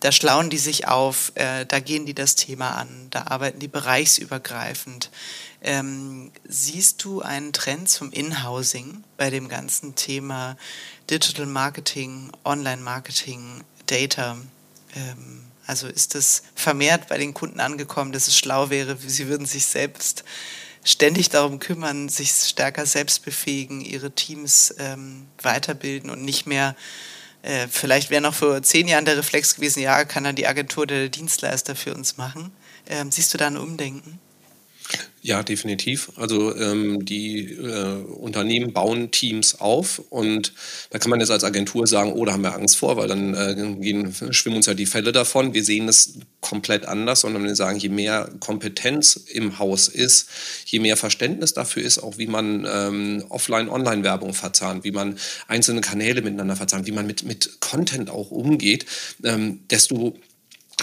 [0.00, 3.68] da schlauen die sich auf, äh, da gehen die das Thema an, da arbeiten die
[3.68, 5.10] bereichsübergreifend.
[5.62, 10.56] Ähm, siehst du einen Trend zum Inhousing bei dem ganzen Thema
[11.10, 14.38] Digital Marketing, Online Marketing, Data?
[14.96, 19.46] Ähm, also ist es vermehrt bei den Kunden angekommen, dass es schlau wäre, sie würden
[19.46, 20.24] sich selbst
[20.82, 26.74] ständig darum kümmern, sich stärker selbst befähigen, ihre Teams ähm, weiterbilden und nicht mehr,
[27.42, 30.86] äh, vielleicht wäre noch vor zehn Jahren der Reflex gewesen, ja, kann dann die Agentur
[30.86, 32.52] der Dienstleister für uns machen.
[32.86, 34.18] Ähm, siehst du da ein Umdenken?
[35.22, 36.12] Ja, definitiv.
[36.16, 40.54] Also ähm, die äh, Unternehmen bauen Teams auf und
[40.88, 43.34] da kann man jetzt als Agentur sagen, oh, da haben wir Angst vor, weil dann
[43.34, 45.52] äh, gehen, schwimmen uns ja die Fälle davon.
[45.52, 50.30] Wir sehen es komplett anders, sondern wir sagen, je mehr Kompetenz im Haus ist,
[50.64, 55.18] je mehr Verständnis dafür ist, auch wie man ähm, Offline-Online-Werbung verzahnt, wie man
[55.48, 58.86] einzelne Kanäle miteinander verzahnt, wie man mit, mit Content auch umgeht,
[59.22, 60.14] ähm, desto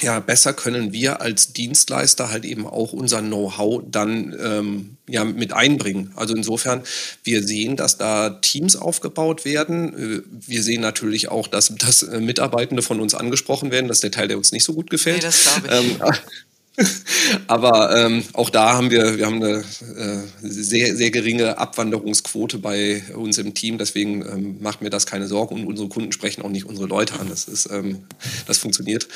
[0.02, 5.54] ja, besser können wir als Dienstleister halt eben auch unser Know-how dann ähm, ja, mit
[5.54, 6.12] einbringen.
[6.16, 6.84] Also insofern,
[7.24, 9.94] wir sehen, dass da Teams aufgebaut werden.
[10.18, 13.88] Äh, wir sehen natürlich auch, dass, dass äh, Mitarbeitende von uns angesprochen werden.
[13.88, 15.18] Das ist der Teil, der uns nicht so gut gefällt.
[15.18, 16.02] Nee, das glaube ich.
[16.02, 16.86] Ähm,
[17.48, 19.64] aber ähm, auch da haben wir, wir haben eine
[19.96, 23.78] äh, sehr, sehr geringe Abwanderungsquote bei uns im Team.
[23.78, 27.20] Deswegen ähm, macht mir das keine Sorgen und unsere Kunden sprechen auch nicht unsere Leute
[27.20, 27.30] an.
[27.30, 28.04] Das, ist, ähm,
[28.46, 29.08] das funktioniert.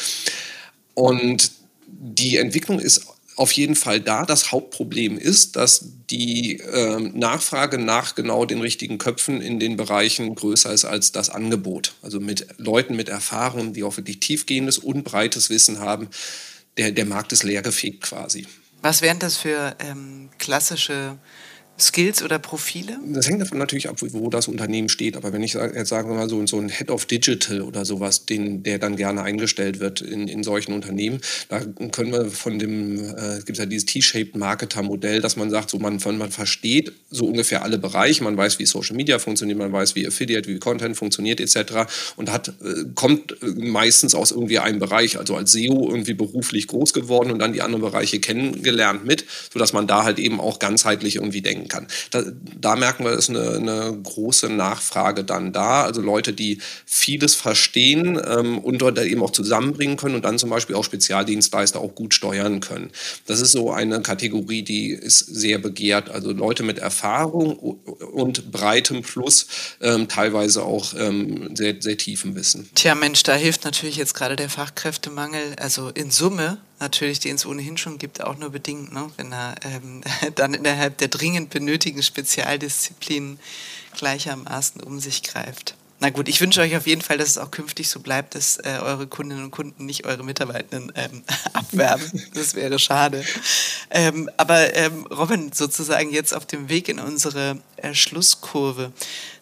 [1.01, 1.51] Und
[1.87, 4.23] die Entwicklung ist auf jeden Fall da.
[4.23, 10.35] Das Hauptproblem ist, dass die äh, Nachfrage nach genau den richtigen Köpfen in den Bereichen
[10.35, 11.95] größer ist als das Angebot.
[12.03, 16.07] Also mit Leuten mit Erfahrung, die auch wirklich tiefgehendes und breites Wissen haben.
[16.77, 18.45] Der, der Markt ist leergefegt quasi.
[18.83, 21.17] Was wären das für ähm, klassische
[21.81, 22.97] Skills oder Profile?
[23.05, 25.15] Das hängt davon natürlich ab, wo das Unternehmen steht.
[25.17, 28.25] Aber wenn ich jetzt sagen wir mal so, so ein Head of Digital oder sowas,
[28.25, 31.59] den, der dann gerne eingestellt wird in, in solchen Unternehmen, da
[31.91, 35.99] können wir von dem, äh, gibt ja dieses T-shaped Marketer-Modell, dass man sagt, so man,
[36.17, 40.07] man versteht so ungefähr alle Bereiche, man weiß, wie Social Media funktioniert, man weiß, wie
[40.07, 41.89] Affiliate, wie Content funktioniert etc.
[42.15, 46.67] und hat, äh, kommt äh, meistens aus irgendwie einem Bereich, also als SEO irgendwie beruflich
[46.67, 50.59] groß geworden und dann die anderen Bereiche kennengelernt mit, sodass man da halt eben auch
[50.59, 51.87] ganzheitlich irgendwie denken kann.
[52.11, 52.23] Da,
[52.59, 55.83] da merken wir, ist eine, eine, große Nachfrage dann da.
[55.83, 60.49] Also Leute, die vieles verstehen ähm, und dort eben auch zusammenbringen können und dann zum
[60.49, 62.91] Beispiel auch Spezialdienstleister auch gut steuern können.
[63.25, 66.09] Das ist so eine Kategorie, die ist sehr begehrt.
[66.09, 67.57] Also Leute mit Erfahrung
[68.13, 69.47] und breitem Plus,
[69.81, 72.69] ähm, teilweise auch ähm, sehr, sehr tiefem Wissen.
[72.75, 75.55] Tja, Mensch, da hilft natürlich jetzt gerade der Fachkräftemangel.
[75.57, 79.09] Also in Summe natürlich, den es ohnehin schon gibt, auch nur bedingt, ne?
[79.17, 80.01] wenn er ähm,
[80.35, 83.39] dann innerhalb der dringend benötigten Spezialdisziplinen
[83.95, 85.75] gleichermaßen um sich greift.
[86.03, 88.57] Na gut, ich wünsche euch auf jeden Fall, dass es auch künftig so bleibt, dass
[88.57, 91.23] äh, eure Kundinnen und Kunden nicht eure Mitarbeitenden ähm,
[91.53, 92.11] abwerben.
[92.33, 93.23] Das wäre schade.
[93.91, 98.91] Ähm, aber ähm, Robin, sozusagen jetzt auf dem Weg in unsere äh, Schlusskurve,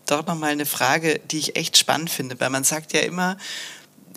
[0.06, 3.38] dort nochmal eine Frage, die ich echt spannend finde, weil man sagt ja immer,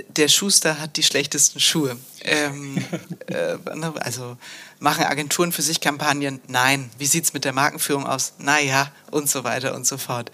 [0.08, 1.96] der Schuster hat die schlechtesten Schuhe.
[2.22, 2.84] Ähm,
[3.26, 4.36] äh, ne, also
[4.78, 6.40] machen Agenturen für sich Kampagnen?
[6.48, 6.90] Nein.
[6.98, 8.34] Wie sieht es mit der Markenführung aus?
[8.38, 10.30] Naja, und so weiter und so fort.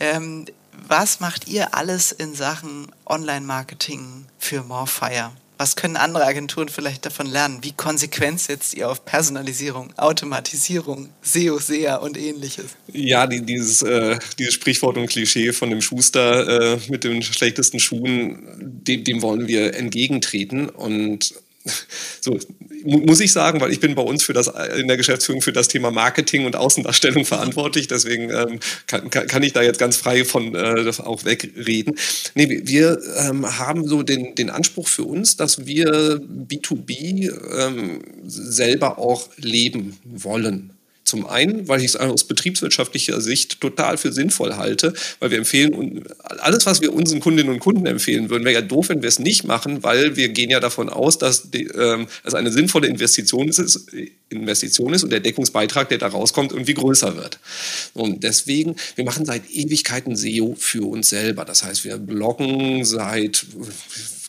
[0.00, 0.46] Ähm,
[0.88, 5.32] was macht ihr alles in Sachen Online-Marketing für Morefire?
[5.62, 7.58] Was können andere Agenturen vielleicht davon lernen?
[7.62, 12.74] Wie konsequent setzt ihr auf Personalisierung, Automatisierung, SEO, SEA und ähnliches?
[12.92, 17.78] Ja, die, dieses, äh, dieses Sprichwort und Klischee von dem Schuster äh, mit den schlechtesten
[17.78, 20.68] Schuhen, dem, dem wollen wir entgegentreten.
[20.68, 21.32] Und
[22.20, 22.38] so
[22.84, 25.68] muss ich sagen, weil ich bin bei uns für das in der Geschäftsführung für das
[25.68, 27.88] Thema Marketing und Außendarstellung verantwortlich.
[27.88, 31.96] Deswegen ähm, kann, kann, ich da jetzt ganz frei von äh, auch wegreden.
[32.34, 38.98] Nee, wir ähm, haben so den, den Anspruch für uns, dass wir B2B ähm, selber
[38.98, 40.70] auch leben wollen.
[41.04, 46.04] Zum einen, weil ich es aus betriebswirtschaftlicher Sicht total für sinnvoll halte, weil wir empfehlen,
[46.22, 49.18] alles, was wir unseren Kundinnen und Kunden empfehlen würden, wäre ja doof, wenn wir es
[49.18, 53.48] nicht machen, weil wir gehen ja davon aus, dass die, ähm, es eine sinnvolle Investition
[53.48, 53.88] ist,
[54.28, 57.38] Investition ist und der Deckungsbeitrag, der da rauskommt, irgendwie größer wird.
[57.94, 61.44] Und deswegen, wir machen seit Ewigkeiten SEO für uns selber.
[61.44, 63.44] Das heißt, wir bloggen seit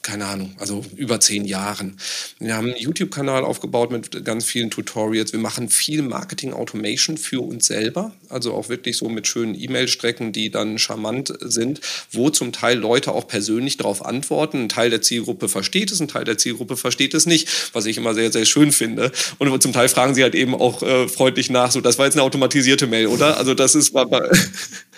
[0.03, 1.97] keine Ahnung, also über zehn Jahren.
[2.39, 5.31] Wir haben einen YouTube-Kanal aufgebaut mit ganz vielen Tutorials.
[5.31, 10.51] Wir machen viel Marketing-Automation für uns selber, also auch wirklich so mit schönen E-Mail-Strecken, die
[10.51, 11.79] dann charmant sind,
[12.11, 14.63] wo zum Teil Leute auch persönlich darauf antworten.
[14.63, 17.97] Ein Teil der Zielgruppe versteht es, ein Teil der Zielgruppe versteht es nicht, was ich
[17.97, 19.11] immer sehr, sehr schön finde.
[19.37, 22.15] Und zum Teil fragen sie halt eben auch äh, freundlich nach, so, das war jetzt
[22.15, 23.37] eine automatisierte Mail, oder?
[23.37, 23.93] Also das ist...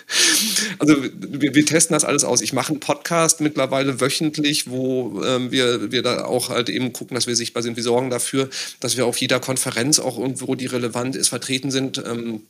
[0.78, 2.40] Also wir, wir, testen das alles aus.
[2.40, 7.14] Ich mache einen Podcast mittlerweile wöchentlich, wo ähm, wir, wir da auch halt eben gucken,
[7.16, 7.76] dass wir sichtbar sind.
[7.76, 8.48] Wir sorgen dafür,
[8.78, 11.98] dass wir auf jeder Konferenz auch irgendwo, die relevant ist, vertreten sind.
[11.98, 12.42] Ähm,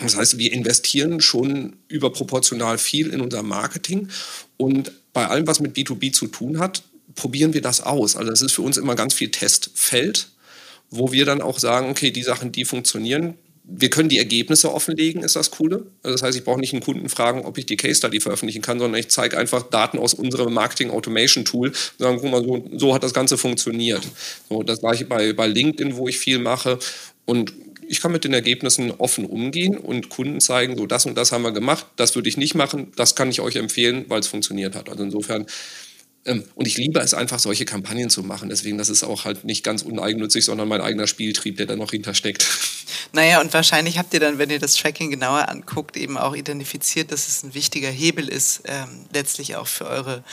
[0.00, 4.08] das heißt, wir investieren schon überproportional viel in unser Marketing
[4.56, 6.82] und bei allem, was mit B2B zu tun hat,
[7.14, 8.16] probieren wir das aus.
[8.16, 10.28] Also es ist für uns immer ganz viel Testfeld,
[10.90, 13.34] wo wir dann auch sagen, okay, die Sachen, die funktionieren,
[13.64, 15.86] wir können die Ergebnisse offenlegen, ist das Coole.
[16.02, 18.60] Also das heißt, ich brauche nicht einen Kunden fragen, ob ich die Case Study veröffentlichen
[18.60, 22.44] kann, sondern ich zeige einfach Daten aus unserem Marketing Automation Tool und sagen, guck mal,
[22.44, 24.02] so, so hat das Ganze funktioniert.
[24.48, 26.78] So, das gleiche bei, bei LinkedIn, wo ich viel mache.
[27.24, 27.52] Und
[27.86, 31.42] ich kann mit den Ergebnissen offen umgehen und Kunden zeigen, so das und das haben
[31.42, 34.74] wir gemacht, das würde ich nicht machen, das kann ich euch empfehlen, weil es funktioniert
[34.74, 34.88] hat.
[34.88, 35.46] Also insofern
[36.24, 38.48] und ich liebe es einfach, solche Kampagnen zu machen.
[38.48, 41.90] Deswegen, das ist auch halt nicht ganz uneigennützig, sondern mein eigener Spieltrieb, der da noch
[41.90, 42.46] hintersteckt.
[43.14, 47.12] Naja, und wahrscheinlich habt ihr dann, wenn ihr das Tracking genauer anguckt, eben auch identifiziert,
[47.12, 50.24] dass es ein wichtiger Hebel ist, ähm, letztlich auch für eure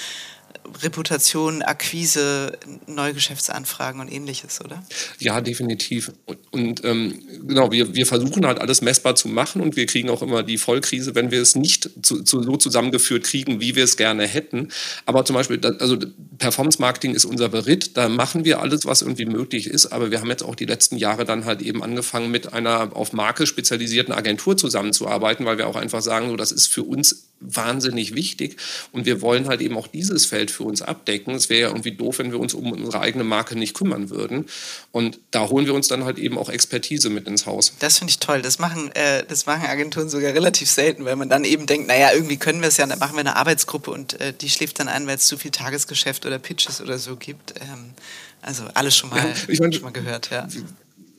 [0.82, 2.58] Reputation, Akquise,
[2.88, 4.84] Neugeschäftsanfragen und ähnliches, oder?
[5.20, 6.12] Ja, definitiv.
[6.26, 10.10] Und, und ähm, genau, wir, wir versuchen halt alles messbar zu machen und wir kriegen
[10.10, 13.84] auch immer die Vollkrise, wenn wir es nicht zu, zu, so zusammengeführt kriegen, wie wir
[13.84, 14.70] es gerne hätten.
[15.06, 15.98] Aber zum Beispiel, also
[16.38, 20.22] Performance Marketing ist unser Beritt, da machen wir alles, was irgendwie möglich ist, aber wir
[20.22, 24.14] haben jetzt auch die letzten Jahre dann halt eben angefangen, mit einer auf Marke spezialisierten
[24.14, 28.58] Agentur zusammenzuarbeiten, weil wir auch einfach sagen, so, das ist für uns wahnsinnig wichtig
[28.92, 31.34] und wir wollen halt eben auch dieses Feld für uns abdecken.
[31.34, 34.46] Es wäre ja irgendwie doof, wenn wir uns um unsere eigene Marke nicht kümmern würden.
[34.92, 37.74] Und da holen wir uns dann halt eben auch Expertise mit ins Haus.
[37.80, 38.42] Das finde ich toll.
[38.42, 42.12] Das machen, äh, das machen Agenturen sogar relativ selten, weil man dann eben denkt, naja,
[42.14, 44.88] irgendwie können wir es ja, dann machen wir eine Arbeitsgruppe und äh, die schläft dann
[44.88, 47.54] ein, weil es zu viel Tagesgeschäft oder Pitches oder so gibt.
[47.62, 47.92] Ähm,
[48.42, 50.48] also alles schon mal, ja, ich mein, schon mal gehört, ja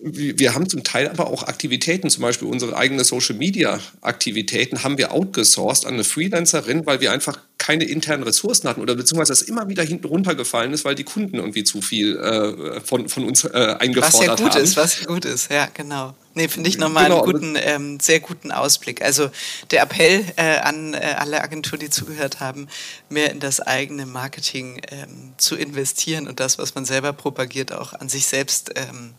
[0.03, 4.97] wir haben zum Teil aber auch Aktivitäten, zum Beispiel unsere eigene Social Media Aktivitäten haben
[4.99, 9.43] wir outgesourced an eine Freelancerin, weil wir einfach keine internen Ressourcen hatten oder beziehungsweise das
[9.43, 13.45] immer wieder hinten runtergefallen ist, weil die Kunden irgendwie zu viel äh, von, von uns
[13.45, 14.11] äh, eingefordert haben.
[14.11, 14.63] Was ja gut haben.
[14.65, 16.15] ist, was gut ist, ja, genau.
[16.35, 19.03] Nee, finde ich nochmal genau, einen guten, ähm, sehr guten Ausblick.
[19.03, 19.31] Also
[19.71, 22.69] der Appell äh, an äh, alle Agenturen, die zugehört haben,
[23.09, 27.93] mehr in das eigene Marketing ähm, zu investieren und das, was man selber propagiert, auch
[27.93, 29.13] an sich selbst ähm,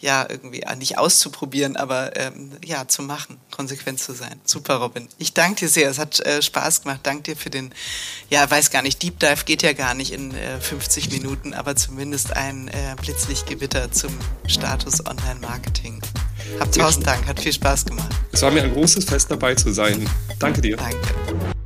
[0.00, 4.40] ja, irgendwie äh, nicht auszuprobieren, aber ähm, ja, zu machen, konsequent zu sein.
[4.44, 5.08] Super, Robin.
[5.18, 5.90] Ich danke dir sehr.
[5.90, 7.00] Es hat äh, Spaß gemacht.
[7.02, 7.72] Danke dir für den,
[8.30, 11.76] ja, weiß gar nicht, Deep Dive geht ja gar nicht in äh, 50 Minuten, aber
[11.76, 16.00] zumindest ein äh, Blitzlichtgewitter zum Status Online-Marketing.
[16.58, 18.10] Hab tausend Dank, hat viel Spaß gemacht.
[18.32, 20.08] Es war mir ein großes Fest dabei zu sein.
[20.38, 20.76] Danke dir.
[20.76, 21.59] Danke.